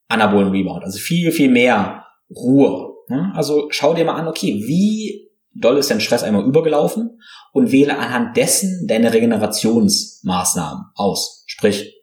[0.08, 2.94] anabolen Rebound, also viel, viel mehr Ruhe.
[3.34, 7.22] Also schau dir mal an, okay, wie doll ist dein Stress einmal übergelaufen
[7.54, 11.44] und wähle anhand dessen deine Regenerationsmaßnahmen aus.
[11.48, 11.94] Sprich,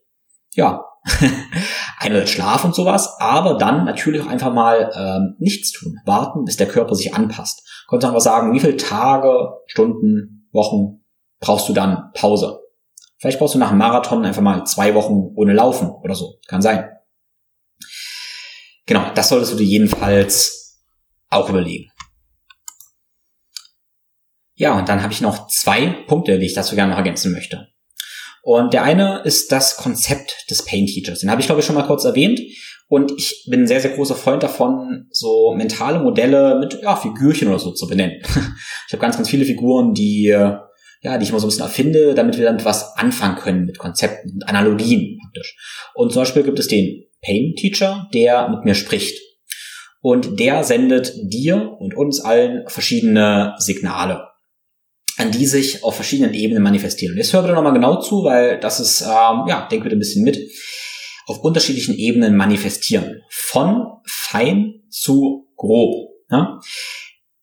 [0.55, 0.85] ja,
[1.99, 6.57] einerseits Schlaf und sowas, aber dann natürlich auch einfach mal ähm, nichts tun, warten, bis
[6.57, 7.69] der Körper sich anpasst.
[7.91, 11.05] Du einfach sagen, wie viele Tage, Stunden, Wochen
[11.41, 12.61] brauchst du dann Pause?
[13.19, 16.39] Vielleicht brauchst du nach einem Marathon einfach mal zwei Wochen ohne Laufen oder so.
[16.49, 16.89] Kann sein.
[18.87, 20.83] Genau, das solltest du dir jedenfalls
[21.29, 21.91] auch überlegen.
[24.55, 27.69] Ja, und dann habe ich noch zwei Punkte, die ich dazu gerne noch ergänzen möchte.
[28.43, 31.21] Und der eine ist das Konzept des Pain Teachers.
[31.21, 32.41] Den habe ich, glaube ich, schon mal kurz erwähnt.
[32.89, 37.49] Und ich bin ein sehr, sehr großer Freund davon, so mentale Modelle mit ja, Figürchen
[37.49, 38.21] oder so zu benennen.
[38.87, 40.69] Ich habe ganz, ganz viele Figuren, die, ja,
[41.03, 44.33] die ich immer so ein bisschen erfinde, damit wir damit was anfangen können mit Konzepten
[44.35, 45.57] und Analogien praktisch.
[45.95, 49.19] Und zum Beispiel gibt es den Pain Teacher, der mit mir spricht.
[50.03, 54.32] Und der sendet dir und uns allen verschiedene Signale
[55.19, 57.13] an die sich auf verschiedenen Ebenen manifestieren.
[57.13, 59.99] Und jetzt hör bitte nochmal genau zu, weil das ist, ähm, ja, denk bitte ein
[59.99, 60.39] bisschen mit,
[61.27, 63.23] auf unterschiedlichen Ebenen manifestieren.
[63.29, 66.11] Von fein zu grob.
[66.31, 66.59] Ja?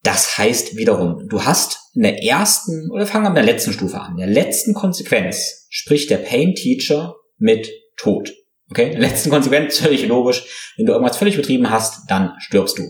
[0.03, 3.99] Das heißt wiederum, du hast in der ersten, oder fangen wir mit der letzten Stufe
[3.99, 8.33] an, in der letzten Konsequenz spricht der Pain Teacher mit Tod.
[8.71, 10.73] Okay, in der letzten Konsequenz völlig logisch.
[10.77, 12.83] Wenn du irgendwas völlig betrieben hast, dann stirbst du.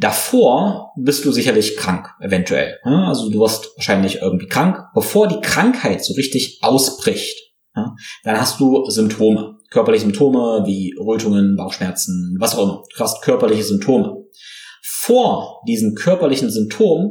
[0.00, 2.78] Davor bist du sicherlich krank, eventuell.
[2.84, 4.78] Also du wirst wahrscheinlich irgendwie krank.
[4.94, 7.36] Bevor die Krankheit so richtig ausbricht,
[7.74, 9.58] dann hast du Symptome.
[9.70, 12.82] Körperliche Symptome wie Rötungen, Bauchschmerzen, was auch immer.
[12.96, 14.24] Du hast körperliche Symptome.
[14.82, 17.10] Vor diesen körperlichen Symptomen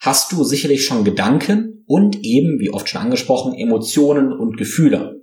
[0.00, 5.15] hast du sicherlich schon Gedanken und eben, wie oft schon angesprochen, Emotionen und Gefühle.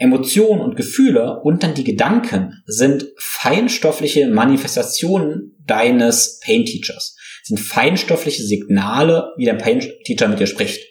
[0.00, 7.16] Emotionen und Gefühle und dann die Gedanken sind feinstoffliche Manifestationen deines Pain Teachers.
[7.42, 10.82] Sind feinstoffliche Signale, wie der Pain Teacher mit dir spricht.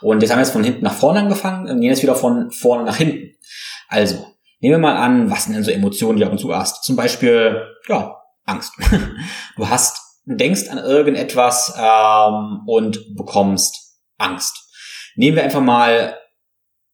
[0.00, 2.84] Und jetzt haben wir jetzt von hinten nach vorne angefangen und jetzt wieder von vorne
[2.84, 3.36] nach hinten.
[3.88, 4.26] Also,
[4.60, 6.84] nehmen wir mal an, was sind denn so Emotionen, die du ab und zu hast?
[6.84, 8.72] Zum Beispiel, ja, Angst.
[9.56, 14.56] Du hast, du denkst an irgendetwas ähm, und bekommst Angst.
[15.14, 16.16] Nehmen wir einfach mal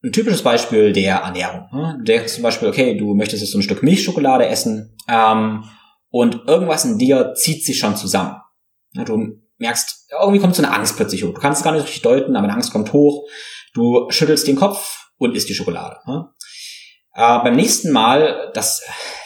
[0.02, 1.68] ein typisches Beispiel der Ernährung.
[1.72, 1.96] Ne?
[1.98, 5.64] Du denkst zum Beispiel, okay, du möchtest jetzt so ein Stück Milchschokolade essen ähm,
[6.10, 8.36] und irgendwas in dir zieht sich schon zusammen.
[8.94, 11.34] Du merkst, irgendwie kommt so eine Angst plötzlich hoch.
[11.34, 13.28] Du kannst es gar nicht richtig deuten, aber eine Angst kommt hoch.
[13.74, 15.96] Du schüttelst den Kopf und isst die Schokolade.
[16.06, 18.82] Äh, beim nächsten Mal das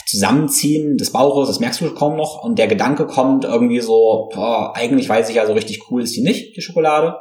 [0.07, 4.75] Zusammenziehen des Bauches, das merkst du kaum noch und der Gedanke kommt irgendwie so, boah,
[4.75, 7.16] eigentlich weiß ich ja so richtig cool ist die nicht, die Schokolade.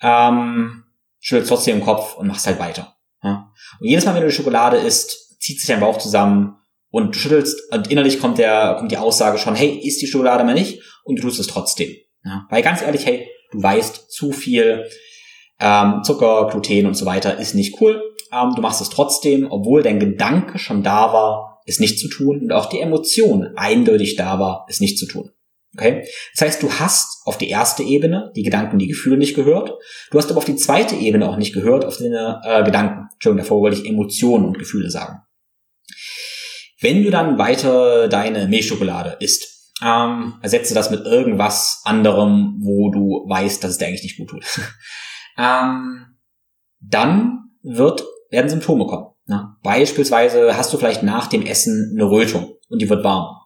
[0.00, 0.84] Ähm,
[1.20, 2.96] schüttelst trotzdem den Kopf und machst halt weiter.
[3.22, 3.52] Ja?
[3.80, 6.56] Und jedes Mal, wenn du die Schokolade isst, zieht sich dein Bauch zusammen
[6.90, 10.44] und du schüttelst und innerlich kommt der kommt die Aussage schon, hey, isst die Schokolade
[10.44, 11.90] mal nicht und du tust es trotzdem.
[12.24, 12.46] Ja?
[12.50, 14.88] Weil ganz ehrlich, hey, du weißt zu viel
[15.60, 18.02] ähm, Zucker, Gluten und so weiter ist nicht cool.
[18.32, 22.40] Ähm, du machst es trotzdem, obwohl dein Gedanke schon da war, es nicht zu tun
[22.42, 25.30] und auch die Emotion eindeutig da war, es nicht zu tun.
[25.78, 26.04] Okay?
[26.34, 29.72] Das heißt, du hast auf die erste Ebene die Gedanken, die Gefühle nicht gehört.
[30.10, 33.08] Du hast aber auf die zweite Ebene auch nicht gehört, auf deine äh, Gedanken.
[33.12, 35.20] Entschuldigung, davor wollte ich Emotionen und Gefühle sagen.
[36.80, 43.24] Wenn du dann weiter deine Milchschokolade isst, ähm, ersetze das mit irgendwas anderem, wo du
[43.28, 44.44] weißt, dass es dir eigentlich nicht gut tut.
[45.38, 46.16] ähm,
[46.80, 49.14] dann wird, werden Symptome kommen.
[49.26, 49.54] Ne?
[49.62, 53.37] Beispielsweise hast du vielleicht nach dem Essen eine Rötung und die wird warm.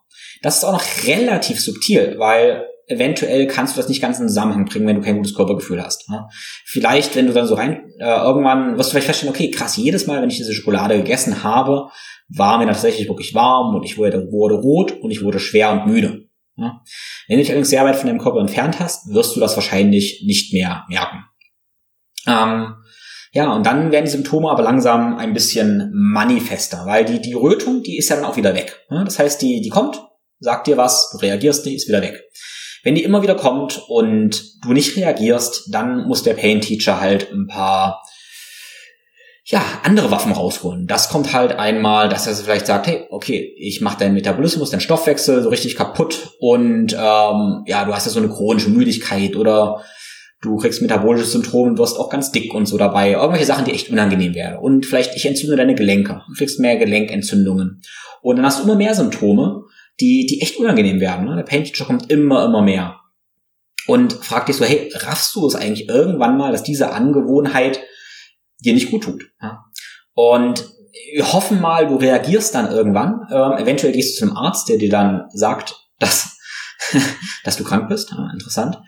[0.43, 4.65] Das ist auch noch relativ subtil, weil eventuell kannst du das nicht ganz in Zusammenhang
[4.67, 6.09] bringen, wenn du kein gutes Körpergefühl hast.
[6.11, 6.27] Ne?
[6.65, 10.07] Vielleicht, wenn du dann so rein, äh, irgendwann wirst du vielleicht feststellen, okay, krass, jedes
[10.07, 11.89] Mal, wenn ich diese Schokolade gegessen habe,
[12.29, 15.87] war mir tatsächlich wirklich warm und ich wurde, wurde rot und ich wurde schwer und
[15.87, 16.29] müde.
[16.57, 16.81] Ne?
[17.29, 20.23] Wenn du dich allerdings sehr weit von deinem Körper entfernt hast, wirst du das wahrscheinlich
[20.27, 21.25] nicht mehr merken.
[22.27, 22.75] Ähm,
[23.35, 27.83] ja, und dann werden die Symptome aber langsam ein bisschen manifester, weil die, die Rötung,
[27.83, 28.87] die ist ja dann auch wieder weg.
[28.91, 30.03] Das heißt, die, die kommt,
[30.39, 32.22] sagt dir was, du reagierst nicht, ist wieder weg.
[32.83, 37.33] Wenn die immer wieder kommt und du nicht reagierst, dann muss der Pain Teacher halt
[37.33, 38.03] ein paar
[39.45, 40.87] ja, andere Waffen rausholen.
[40.87, 44.80] Das kommt halt einmal, dass er vielleicht sagt, hey, okay, ich mache deinen Metabolismus, deinen
[44.80, 49.83] Stoffwechsel so richtig kaputt und ähm, ja, du hast ja so eine chronische Müdigkeit oder
[50.43, 53.12] du kriegst metabolische Symptome und wirst auch ganz dick und so dabei.
[53.12, 54.59] Irgendwelche Sachen, die echt unangenehm wären.
[54.59, 56.22] Und vielleicht ich entzünde deine Gelenke.
[56.26, 57.80] Du kriegst mehr Gelenkentzündungen.
[58.20, 59.62] Und dann hast du immer mehr Symptome,
[60.01, 61.26] die, die echt unangenehm werden.
[61.26, 61.36] Ne?
[61.36, 62.99] Der Pain Teacher kommt immer, immer mehr.
[63.86, 67.80] Und fragt dich so, hey, raffst du es eigentlich irgendwann mal, dass diese Angewohnheit
[68.61, 69.24] dir nicht gut tut.
[70.14, 70.68] Und
[71.14, 73.26] wir hoffen mal, du reagierst dann irgendwann.
[73.30, 76.36] Ähm, eventuell gehst du zum Arzt, der dir dann sagt, dass,
[77.45, 78.11] dass du krank bist.
[78.11, 78.78] Ja, interessant.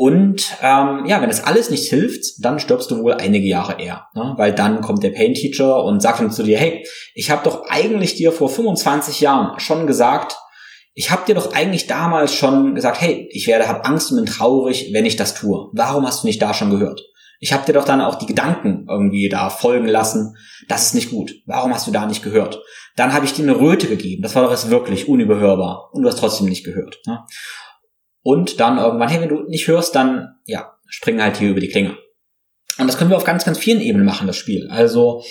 [0.00, 4.06] Und ähm, ja, wenn das alles nicht hilft, dann stirbst du wohl einige Jahre eher.
[4.14, 4.34] Ne?
[4.36, 7.64] Weil dann kommt der Pain Teacher und sagt dann zu dir, hey, ich habe doch
[7.68, 10.36] eigentlich dir vor 25 Jahren schon gesagt,
[10.94, 14.26] ich habe dir doch eigentlich damals schon gesagt, hey, ich werde, hab Angst und bin
[14.26, 15.68] traurig, wenn ich das tue.
[15.72, 17.02] Warum hast du nicht da schon gehört?
[17.40, 20.36] Ich habe dir doch dann auch die Gedanken irgendwie da folgen lassen.
[20.68, 21.34] Das ist nicht gut.
[21.46, 22.60] Warum hast du da nicht gehört?
[22.96, 24.22] Dann habe ich dir eine Röte gegeben.
[24.22, 25.90] Das war doch jetzt wirklich unüberhörbar.
[25.92, 26.98] Und du hast trotzdem nicht gehört.
[27.06, 27.20] Ne?
[28.28, 31.68] Und dann irgendwann, hey, wenn du nicht hörst, dann, ja, springen halt hier über die
[31.68, 31.96] Klinge.
[32.76, 34.68] Und das können wir auf ganz, ganz vielen Ebenen machen, das Spiel.
[34.70, 35.22] Also,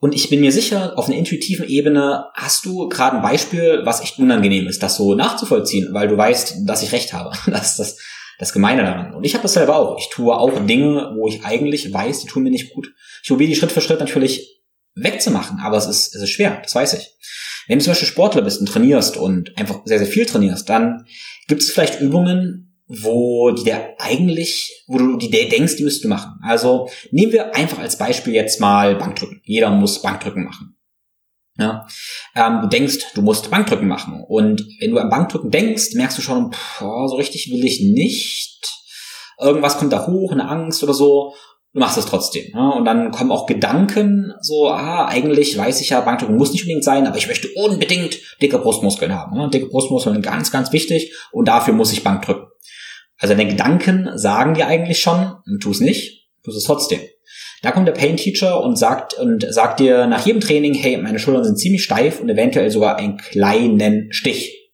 [0.00, 4.02] und ich bin mir sicher, auf einer intuitiven Ebene hast du gerade ein Beispiel, was
[4.02, 7.30] echt unangenehm ist, das so nachzuvollziehen, weil du weißt, dass ich recht habe.
[7.46, 7.98] Das, das,
[8.40, 9.14] das Gemeine daran.
[9.14, 9.96] Und ich habe das selber auch.
[10.00, 12.92] Ich tue auch Dinge, wo ich eigentlich weiß, die tun mir nicht gut.
[13.22, 14.59] Ich probiere die Schritt für Schritt natürlich
[14.94, 17.14] wegzumachen, aber es ist, es ist schwer, das weiß ich.
[17.68, 21.06] Wenn du zum Beispiel Sportler bist und trainierst und einfach sehr, sehr viel trainierst, dann
[21.46, 26.04] gibt es vielleicht Übungen, wo die der eigentlich, wo du die der denkst, die müsstest
[26.04, 26.40] du machen.
[26.42, 29.40] Also nehmen wir einfach als Beispiel jetzt mal Bankdrücken.
[29.44, 30.76] Jeder muss Bankdrücken machen.
[31.56, 31.86] Ja,
[32.34, 34.24] ähm, du denkst, du musst Bankdrücken machen.
[34.26, 38.68] Und wenn du an Bankdrücken denkst, merkst du schon, pff, so richtig will ich nicht.
[39.38, 41.34] Irgendwas kommt da hoch, eine Angst oder so.
[41.72, 42.46] Du machst es trotzdem.
[42.52, 42.70] Ja?
[42.70, 46.84] Und dann kommen auch Gedanken, so, ah, eigentlich weiß ich ja, Bankdrücken muss nicht unbedingt
[46.84, 49.36] sein, aber ich möchte unbedingt dicke Brustmuskeln haben.
[49.36, 49.48] Ja?
[49.48, 52.46] Dicke Brustmuskeln sind ganz, ganz wichtig und dafür muss ich Bankdrücken.
[53.18, 57.00] Also deine Gedanken sagen dir eigentlich schon, tu es nicht, tu es trotzdem.
[57.62, 61.18] Da kommt der Pain Teacher und sagt, und sagt dir nach jedem Training, hey, meine
[61.18, 64.72] Schultern sind ziemlich steif und eventuell sogar einen kleinen Stich.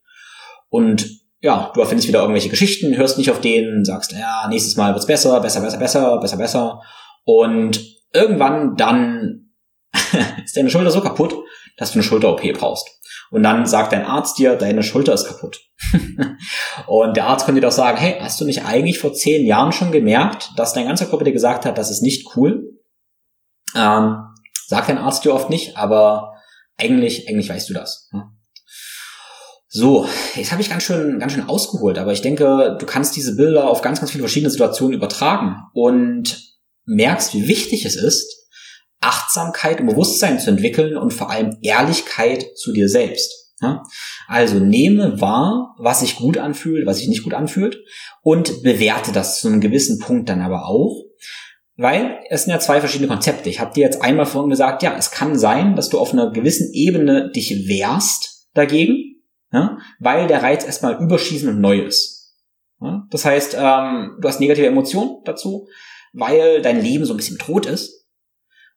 [0.68, 4.92] Und ja, du erfindest wieder irgendwelche Geschichten, hörst nicht auf denen, sagst, ja, nächstes Mal
[4.92, 6.82] wird's besser, besser, besser, besser, besser, besser.
[7.24, 7.80] Und
[8.12, 9.53] irgendwann dann
[10.44, 11.36] ist deine Schulter so kaputt,
[11.76, 12.88] dass du eine Schulter-OP brauchst.
[13.30, 15.61] Und dann sagt dein Arzt dir, deine Schulter ist kaputt.
[16.88, 19.70] und der Arzt könnte dir doch sagen, hey, hast du nicht eigentlich vor zehn Jahren
[19.70, 22.72] schon gemerkt, dass dein ganzer Körper dir gesagt hat, das ist nicht cool?
[23.76, 24.16] Ähm,
[24.66, 26.34] sagt dein Arzt dir oft nicht, aber
[26.76, 28.09] eigentlich, eigentlich weißt du das.
[28.11, 28.36] Hm?
[29.77, 33.37] So, jetzt habe ich ganz schön, ganz schön ausgeholt, aber ich denke, du kannst diese
[33.37, 36.57] Bilder auf ganz, ganz viele verschiedene Situationen übertragen und
[36.87, 38.49] merkst, wie wichtig es ist,
[39.03, 43.53] Achtsamkeit und Bewusstsein zu entwickeln und vor allem Ehrlichkeit zu dir selbst.
[44.27, 47.77] Also nehme wahr, was sich gut anfühlt, was sich nicht gut anfühlt
[48.22, 51.03] und bewerte das zu einem gewissen Punkt dann aber auch
[51.79, 53.51] weil es sind ja zwei verschiedene Konzepte.
[53.51, 56.31] Ich habe dir jetzt einmal vorhin gesagt, ja, es kann sein, dass du auf einer
[56.31, 59.16] gewissen Ebene dich wehrst dagegen,
[59.57, 62.34] ja, weil der Reiz erstmal überschießend und neu ist.
[62.80, 65.66] Ja, das heißt, ähm, du hast negative Emotionen dazu,
[66.12, 68.07] weil dein Leben so ein bisschen tot ist.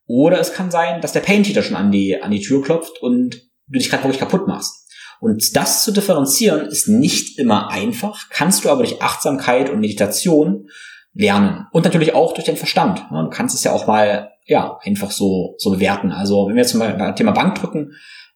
[0.06, 3.36] Oder es kann sein, dass der Pain-Teacher schon an die, an die Tür klopft und
[3.68, 4.88] du dich gerade wirklich kaputt machst.
[5.20, 10.70] Und das zu differenzieren ist nicht immer einfach, kannst du aber durch Achtsamkeit und Meditation
[11.14, 11.68] lernen.
[11.74, 13.06] Und natürlich auch durch den Verstand.
[13.12, 16.12] Du kannst es ja auch mal, ja, einfach so, so bewerten.
[16.12, 17.92] Also, wenn wir mal beim Thema Bankdrücken,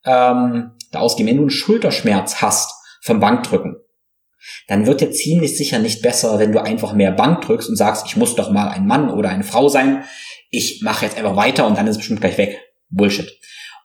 [0.06, 3.76] ähm, da ausgehen, wenn du einen Schulterschmerz hast vom Bankdrücken,
[4.68, 8.06] dann wird dir ziemlich sicher nicht besser, wenn du einfach mehr Bank drückst und sagst,
[8.08, 10.04] ich muss doch mal ein Mann oder eine Frau sein.
[10.50, 12.60] Ich mache jetzt einfach weiter und dann ist es bestimmt gleich weg.
[12.90, 13.32] Bullshit.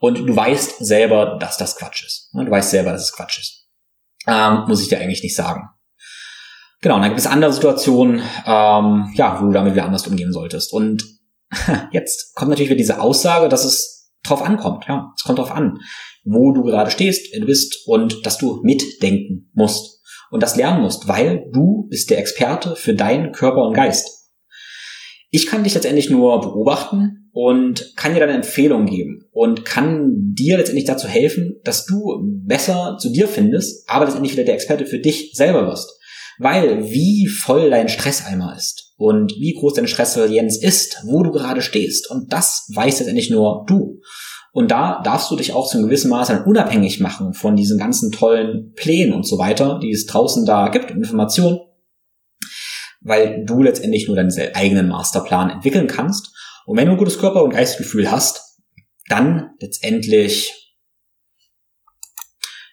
[0.00, 2.30] Und du weißt selber, dass das Quatsch ist.
[2.32, 3.66] Du weißt selber, dass es Quatsch ist.
[4.26, 5.68] Ähm, muss ich dir eigentlich nicht sagen.
[6.80, 10.32] Genau, und dann gibt es andere Situationen, ähm, ja, wo du damit wieder anders umgehen
[10.32, 10.72] solltest.
[10.72, 11.04] Und
[11.92, 14.84] jetzt kommt natürlich wieder diese Aussage, dass es drauf ankommt.
[14.86, 15.78] Ja, es kommt drauf an,
[16.28, 20.00] wo du gerade stehst, wer du bist und dass du mitdenken musst
[20.30, 24.18] und das lernen musst, weil du bist der Experte für deinen Körper und Geist.
[25.30, 30.56] Ich kann dich letztendlich nur beobachten und kann dir dann Empfehlungen geben und kann dir
[30.56, 34.98] letztendlich dazu helfen, dass du besser zu dir findest, aber letztendlich wieder der Experte für
[34.98, 35.98] dich selber wirst.
[36.38, 41.62] Weil wie voll dein Stresseimer ist und wie groß deine Stressresilienz ist, wo du gerade
[41.62, 42.10] stehst.
[42.10, 44.00] Und das weiß letztendlich nur du.
[44.52, 48.10] Und da darfst du dich auch zu einem gewissen Maße unabhängig machen von diesen ganzen
[48.12, 51.60] tollen Plänen und so weiter, die es draußen da gibt, Informationen,
[53.00, 56.34] weil du letztendlich nur deinen eigenen Masterplan entwickeln kannst.
[56.66, 58.58] Und wenn du ein gutes Körper- und Geistgefühl hast,
[59.08, 60.76] dann letztendlich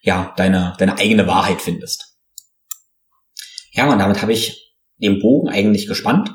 [0.02, 2.18] ja deine deine eigene Wahrheit findest.
[3.72, 6.32] Ja, und damit habe ich den Bogen eigentlich gespannt,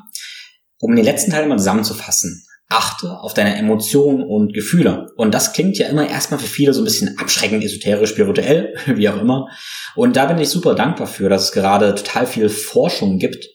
[0.78, 5.08] um den letzten Teil mal zusammenzufassen achte auf deine Emotionen und Gefühle.
[5.16, 9.08] Und das klingt ja immer erstmal für viele so ein bisschen abschreckend, esoterisch, spirituell, wie
[9.08, 9.48] auch immer.
[9.96, 13.46] Und da bin ich super dankbar für, dass es gerade total viel Forschung gibt,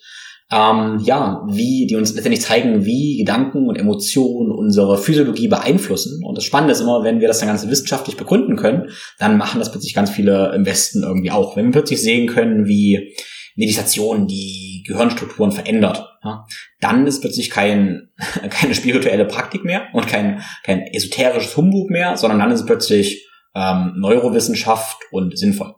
[0.51, 6.23] ähm, ja, wie, die uns letztendlich zeigen, wie Gedanken und Emotionen unsere Physiologie beeinflussen.
[6.23, 9.59] Und das Spannende ist immer, wenn wir das dann ganz wissenschaftlich begründen können, dann machen
[9.59, 11.55] das plötzlich ganz viele im Westen irgendwie auch.
[11.55, 13.15] Wenn wir plötzlich sehen können, wie
[13.55, 16.45] Meditation die Gehirnstrukturen verändert, ja,
[16.81, 18.09] dann ist plötzlich kein,
[18.49, 23.29] keine spirituelle Praktik mehr und kein, kein esoterisches Humbug mehr, sondern dann ist es plötzlich
[23.55, 25.75] ähm, Neurowissenschaft und sinnvoll.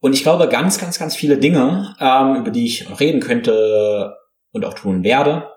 [0.00, 4.14] Und ich glaube, ganz, ganz, ganz viele Dinge, ähm, über die ich reden könnte
[4.50, 5.48] und auch tun werde,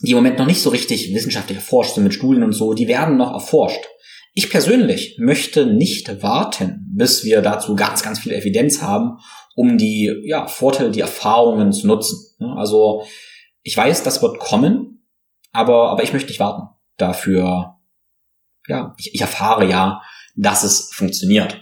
[0.00, 2.88] die im Moment noch nicht so richtig wissenschaftlich erforscht sind mit Studien und so, die
[2.88, 3.84] werden noch erforscht.
[4.32, 9.18] Ich persönlich möchte nicht warten, bis wir dazu ganz, ganz viel Evidenz haben,
[9.54, 12.34] um die ja, Vorteile, die Erfahrungen zu nutzen.
[12.56, 13.04] Also
[13.64, 15.04] ich weiß, das wird kommen,
[15.52, 16.68] aber, aber ich möchte nicht warten.
[16.96, 17.78] Dafür,
[18.68, 20.02] ja, ich, ich erfahre ja,
[20.36, 21.60] dass es funktioniert.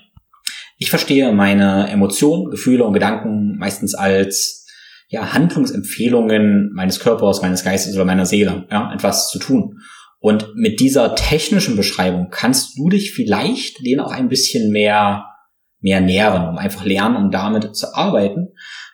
[0.77, 4.67] Ich verstehe meine Emotionen, Gefühle und Gedanken meistens als
[5.09, 9.79] ja, Handlungsempfehlungen meines Körpers, meines Geistes oder meiner Seele, ja, etwas zu tun.
[10.19, 15.27] Und mit dieser technischen Beschreibung kannst du dich vielleicht den auch ein bisschen mehr,
[15.81, 18.49] mehr nähren, um einfach lernen, um damit zu arbeiten,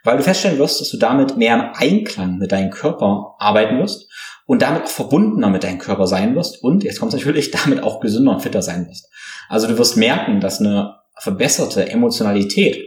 [0.08, 4.08] weil du feststellen wirst, dass du damit mehr im Einklang mit deinem Körper arbeiten wirst
[4.46, 8.00] und damit auch verbundener mit deinem Körper sein wirst und jetzt kommt natürlich damit auch
[8.00, 9.06] gesünder und fitter sein wirst.
[9.50, 12.82] Also du wirst merken, dass eine verbesserte Emotionalität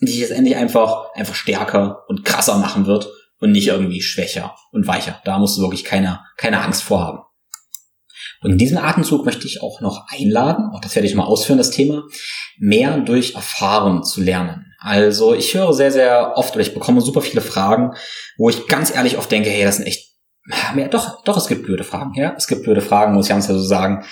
[0.00, 3.08] dich jetzt endlich einfach, einfach stärker und krasser machen wird
[3.40, 5.20] und nicht irgendwie schwächer und weicher.
[5.24, 7.22] Da musst du wirklich keine, keine Angst vorhaben.
[8.40, 11.58] Und in diesem Atemzug möchte ich auch noch einladen, auch das werde ich mal ausführen,
[11.58, 12.04] das Thema,
[12.58, 14.71] mehr durch Erfahren zu lernen.
[14.82, 17.94] Also ich höre sehr, sehr oft oder ich bekomme super viele Fragen,
[18.36, 20.12] wo ich ganz ehrlich oft denke, hey, das sind echt,
[20.74, 23.46] mehr, doch, doch, es gibt blöde Fragen, ja, es gibt blöde Fragen, muss ich ganz
[23.46, 24.04] so sagen,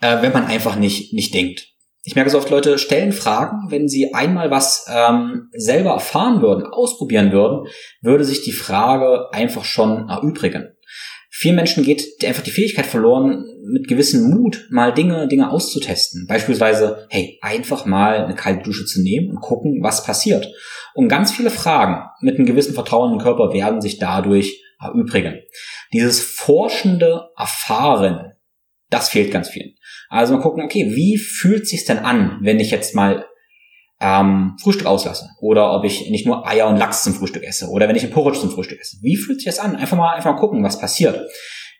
[0.00, 1.68] äh, wenn man einfach nicht, nicht denkt.
[2.02, 6.66] Ich merke so oft, Leute stellen Fragen, wenn sie einmal was ähm, selber erfahren würden,
[6.66, 7.66] ausprobieren würden,
[8.00, 10.75] würde sich die Frage einfach schon erübrigen.
[11.30, 16.26] Vielen Menschen geht einfach die Fähigkeit verloren, mit gewissem Mut mal Dinge, Dinge auszutesten.
[16.26, 20.48] Beispielsweise, hey, einfach mal eine kalte Dusche zu nehmen und gucken, was passiert.
[20.94, 25.40] Und ganz viele Fragen mit einem gewissen Vertrauen im Körper werden sich dadurch erübrigen.
[25.92, 28.32] Dieses forschende Erfahren,
[28.90, 29.74] das fehlt ganz vielen.
[30.08, 33.26] Also mal gucken, okay, wie fühlt es sich denn an, wenn ich jetzt mal
[34.00, 37.88] ähm, Frühstück auslasse oder ob ich nicht nur Eier und Lachs zum Frühstück esse oder
[37.88, 38.98] wenn ich ein Porridge zum Frühstück esse.
[39.00, 39.76] Wie fühlt sich das an?
[39.76, 41.26] Einfach mal, einfach mal gucken, was passiert.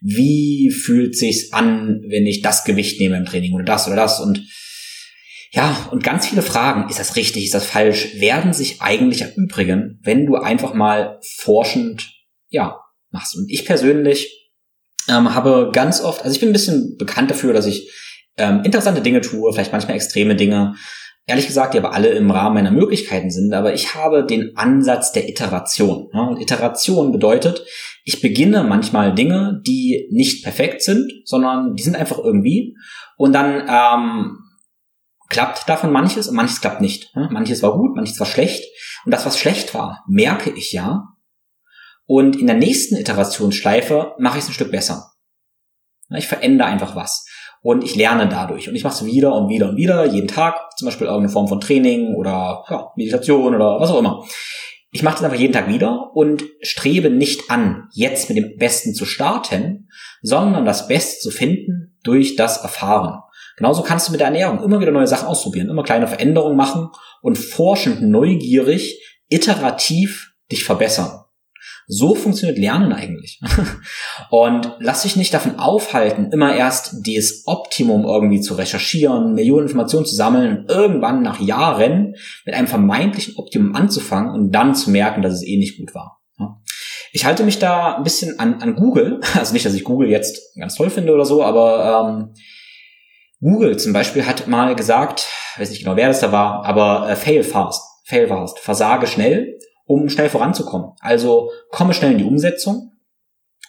[0.01, 4.21] Wie fühlt sich's an, wenn ich das Gewicht nehme im Training oder das oder das
[4.21, 4.43] und
[5.53, 10.01] ja, und ganz viele Fragen, ist das richtig, ist das falsch, werden sich eigentlich erübrigen,
[10.03, 12.13] wenn du einfach mal forschend,
[12.49, 13.37] ja, machst.
[13.37, 14.53] Und ich persönlich
[15.09, 17.91] ähm, habe ganz oft, also ich bin ein bisschen bekannt dafür, dass ich
[18.37, 20.75] ähm, interessante Dinge tue, vielleicht manchmal extreme Dinge,
[21.27, 25.13] ehrlich gesagt, die aber alle im Rahmen meiner Möglichkeiten sind, aber ich habe den Ansatz
[25.13, 26.09] der Iteration.
[26.13, 27.65] Ja, und Iteration bedeutet,
[28.05, 32.77] ich beginne manchmal Dinge, die nicht perfekt sind, sondern die sind einfach irgendwie.
[33.17, 34.39] Und dann ähm,
[35.29, 37.11] klappt davon manches und manches klappt nicht.
[37.15, 38.65] Ja, manches war gut, manches war schlecht.
[39.05, 41.09] Und das, was schlecht war, merke ich ja.
[42.05, 45.11] Und in der nächsten Iterationsschleife mache ich es ein Stück besser.
[46.11, 47.27] Ich verändere einfach was
[47.67, 48.69] und ich lerne dadurch.
[48.69, 51.49] Und ich mache es wieder und wieder und wieder, jeden Tag, zum Beispiel irgendeine Form
[51.49, 54.25] von Training oder ja, Meditation oder was auch immer.
[54.93, 58.95] Ich mache das einfach jeden Tag wieder und strebe nicht an, jetzt mit dem Besten
[58.95, 59.89] zu starten,
[60.23, 63.19] sondern das Beste zu finden durch das Erfahren.
[63.57, 66.91] Genauso kannst du mit der Ernährung immer wieder neue Sachen ausprobieren, immer kleine Veränderungen machen
[67.21, 71.25] und forschend, neugierig, iterativ dich verbessern.
[71.89, 73.41] So funktioniert Lernen eigentlich.
[74.31, 80.07] Und lass dich nicht davon aufhalten, immer erst dieses Optimum irgendwie zu recherchieren, Millionen Informationen
[80.07, 85.23] zu sammeln und irgendwann nach Jahren mit einem vermeintlichen Optimum anzufangen und dann zu merken,
[85.23, 86.21] dass es eh nicht gut war.
[87.13, 90.55] Ich halte mich da ein bisschen an, an Google, also nicht, dass ich Google jetzt
[90.59, 92.35] ganz toll finde oder so, aber ähm,
[93.41, 95.27] Google zum Beispiel hat mal gesagt,
[95.57, 99.59] weiß nicht genau, wer das da war, aber äh, fail fast, fail fast, versage schnell
[99.87, 100.93] um schnell voranzukommen.
[101.01, 102.93] Also komme schnell in die Umsetzung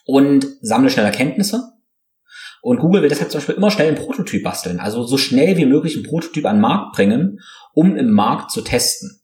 [0.06, 1.74] und sammle schnell Erkenntnisse.
[2.62, 5.66] Und Google will deshalb zum Beispiel immer schnell einen Prototyp basteln, also so schnell wie
[5.66, 7.40] möglich einen Prototyp an den Markt bringen,
[7.74, 9.22] um im Markt zu testen.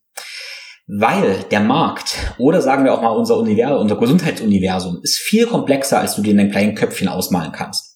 [0.85, 5.99] Weil der Markt oder sagen wir auch mal unser Universum, unser Gesundheitsuniversum ist viel komplexer,
[5.99, 7.92] als du dir in deinem kleinen Köpfchen ausmalen kannst.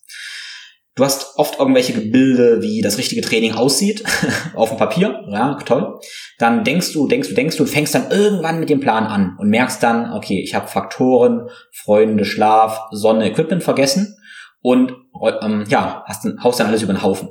[0.98, 4.04] Du hast oft irgendwelche Gebilde, wie das richtige Training aussieht,
[4.56, 6.00] auf dem Papier, ja, toll.
[6.39, 9.38] Dann denkst du, denkst du, denkst du und fängst dann irgendwann mit dem Plan an
[9.39, 14.18] und merkst dann, okay, ich habe Faktoren, Freunde, Schlaf, Sonne, Equipment vergessen
[14.62, 14.91] und
[15.41, 17.30] ähm, ja, hast, haust dann alles über den Haufen.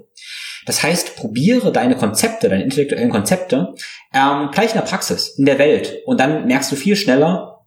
[0.65, 3.75] Das heißt, probiere deine Konzepte, deine intellektuellen Konzepte
[4.15, 7.67] ähm, gleich in der Praxis, in der Welt und dann merkst du viel schneller,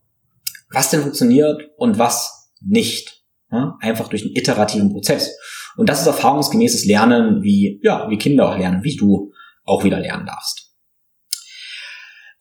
[0.71, 3.25] was denn funktioniert und was nicht.
[3.51, 3.77] Ja?
[3.81, 5.35] Einfach durch einen iterativen Prozess.
[5.79, 9.31] Und das ist erfahrungsgemäßes Lernen, wie, ja, wie Kinder auch lernen, wie du
[9.63, 10.75] auch wieder lernen darfst.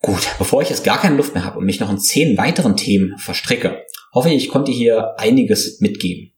[0.01, 2.75] Gut, bevor ich jetzt gar keine Luft mehr habe und mich noch in zehn weiteren
[2.75, 6.33] Themen verstricke, hoffe ich, ich konnte hier einiges mitgeben.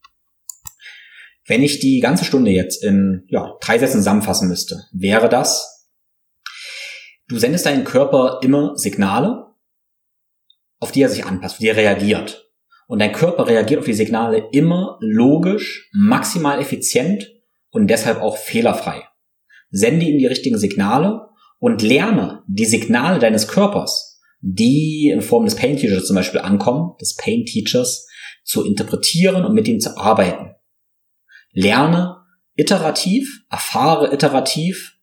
[1.48, 5.90] Wenn ich die ganze Stunde jetzt in ja, drei Sätzen zusammenfassen müsste, wäre das,
[7.30, 9.48] du sendest deinen Körper immer Signale,
[10.80, 12.51] auf die er sich anpasst, auf die er reagiert.
[12.92, 17.32] Und dein Körper reagiert auf die Signale immer logisch, maximal effizient
[17.70, 19.08] und deshalb auch fehlerfrei.
[19.70, 25.56] Sende ihm die richtigen Signale und lerne die Signale deines Körpers, die in Form des
[25.56, 28.10] Pain Teachers zum Beispiel ankommen, des Pain Teachers,
[28.44, 30.54] zu interpretieren und mit ihm zu arbeiten.
[31.54, 32.18] Lerne
[32.56, 34.98] iterativ, erfahre iterativ,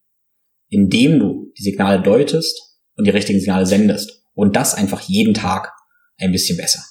[0.68, 4.24] indem du die Signale deutest und die richtigen Signale sendest.
[4.34, 5.72] Und das einfach jeden Tag
[6.18, 6.82] ein bisschen besser.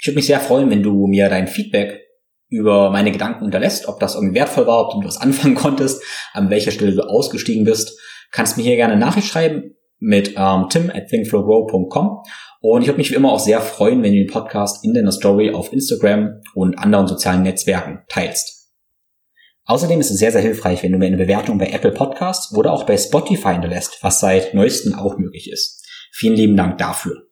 [0.00, 2.00] Ich würde mich sehr freuen, wenn du mir dein Feedback
[2.48, 6.50] über meine Gedanken unterlässt, ob das irgendwie wertvoll war, ob du was anfangen konntest, an
[6.50, 7.98] welcher Stelle du ausgestiegen bist.
[8.30, 12.22] Kannst mir hier gerne eine Nachricht schreiben mit ähm, tim at thinkflowgrow.com
[12.60, 15.12] und ich würde mich wie immer auch sehr freuen, wenn du den Podcast in deiner
[15.12, 18.58] Story auf Instagram und anderen sozialen Netzwerken teilst.
[19.64, 22.72] Außerdem ist es sehr, sehr hilfreich, wenn du mir eine Bewertung bei Apple Podcasts oder
[22.72, 25.86] auch bei Spotify hinterlässt, was seit neuestem auch möglich ist.
[26.10, 27.27] Vielen lieben Dank dafür.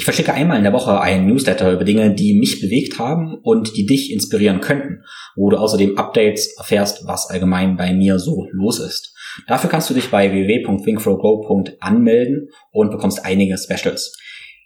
[0.00, 3.76] Ich verschicke einmal in der Woche einen Newsletter über Dinge, die mich bewegt haben und
[3.76, 5.04] die dich inspirieren könnten,
[5.36, 9.14] wo du außerdem Updates erfährst, was allgemein bei mir so los ist.
[9.46, 14.16] Dafür kannst du dich bei www.thinkfrowgrow anmelden und bekommst einige Specials.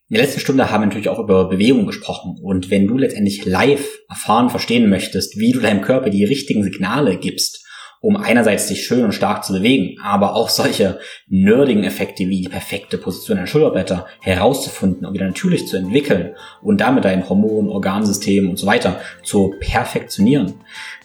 [0.09, 3.45] In der letzten Stunde haben wir natürlich auch über Bewegung gesprochen und wenn du letztendlich
[3.45, 7.64] live erfahren, verstehen möchtest, wie du deinem Körper die richtigen Signale gibst,
[8.05, 12.51] um einerseits dich schön und stark zu bewegen, aber auch solche nerdigen Effekte wie die
[12.51, 18.51] perfekte Position der Schulterblätter herauszufinden und wieder natürlich zu entwickeln und damit dein Hormon, Organsystem
[18.51, 20.53] und so weiter zu perfektionieren,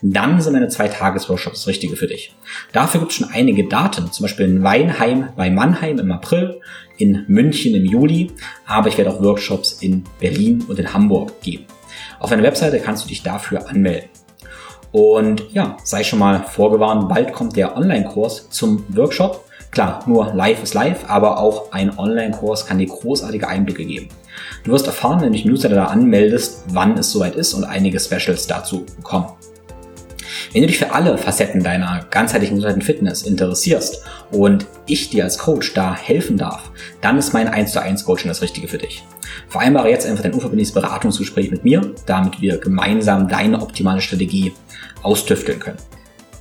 [0.02, 2.36] dann sind meine zwei Tagesworkshops das Richtige für dich.
[2.74, 6.60] Dafür gibt es schon einige Daten, zum Beispiel in Weinheim bei Mannheim im April,
[6.98, 8.32] in München im Juli,
[8.66, 11.64] aber ich werde auch Workshops in Berlin und in Hamburg geben.
[12.20, 14.10] Auf meiner Webseite kannst du dich dafür anmelden.
[14.92, 19.46] Und ja, sei schon mal vorgewarnt, bald kommt der Online-Kurs zum Workshop.
[19.72, 24.10] Klar, nur live ist live, aber auch ein Online-Kurs kann dir großartige Einblicke geben.
[24.64, 28.48] Du wirst erfahren, wenn du dich Newsletter anmeldest, wann es soweit ist und einige Specials
[28.48, 29.28] dazu bekommen.
[30.52, 35.38] Wenn du dich für alle Facetten deiner ganzheitlichen Gesundheit Fitness interessierst und ich dir als
[35.38, 36.72] Coach da helfen darf,
[37.02, 39.04] dann ist mein 1 zu 1 Coaching das Richtige für dich.
[39.48, 44.52] Vereinbare jetzt einfach dein unverbindliches Beratungsgespräch mit mir, damit wir gemeinsam deine optimale Strategie
[45.04, 45.78] austüfteln können.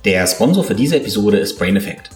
[0.05, 2.09] Der Sponsor für diese Episode ist Brain Effect.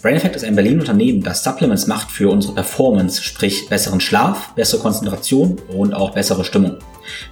[0.00, 4.54] Brain Effect ist ein Berliner Unternehmen, das Supplements macht für unsere Performance, sprich besseren Schlaf,
[4.54, 6.78] bessere Konzentration und auch bessere Stimmung.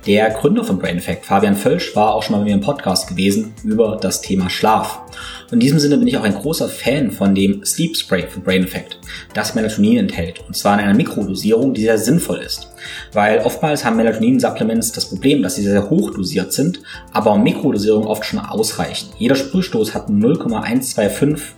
[0.06, 3.08] Der Gründer von Brain Effect, Fabian Völsch, war auch schon mal bei mir im Podcast
[3.08, 5.00] gewesen über das Thema Schlaf.
[5.46, 8.42] Und in diesem Sinne bin ich auch ein großer Fan von dem Sleep Spray von
[8.42, 8.98] Brain Effect,
[9.34, 10.40] das Melatonin enthält.
[10.46, 12.68] Und zwar in einer Mikrodosierung, die sehr sinnvoll ist.
[13.12, 16.80] Weil oftmals haben Melatonin-Supplements das Problem, dass sie sehr, hoch dosiert sind,
[17.12, 19.10] aber Mikrodosierung oft schon ausreichen.
[19.18, 21.54] Jeder Sprühstoß hat 0,125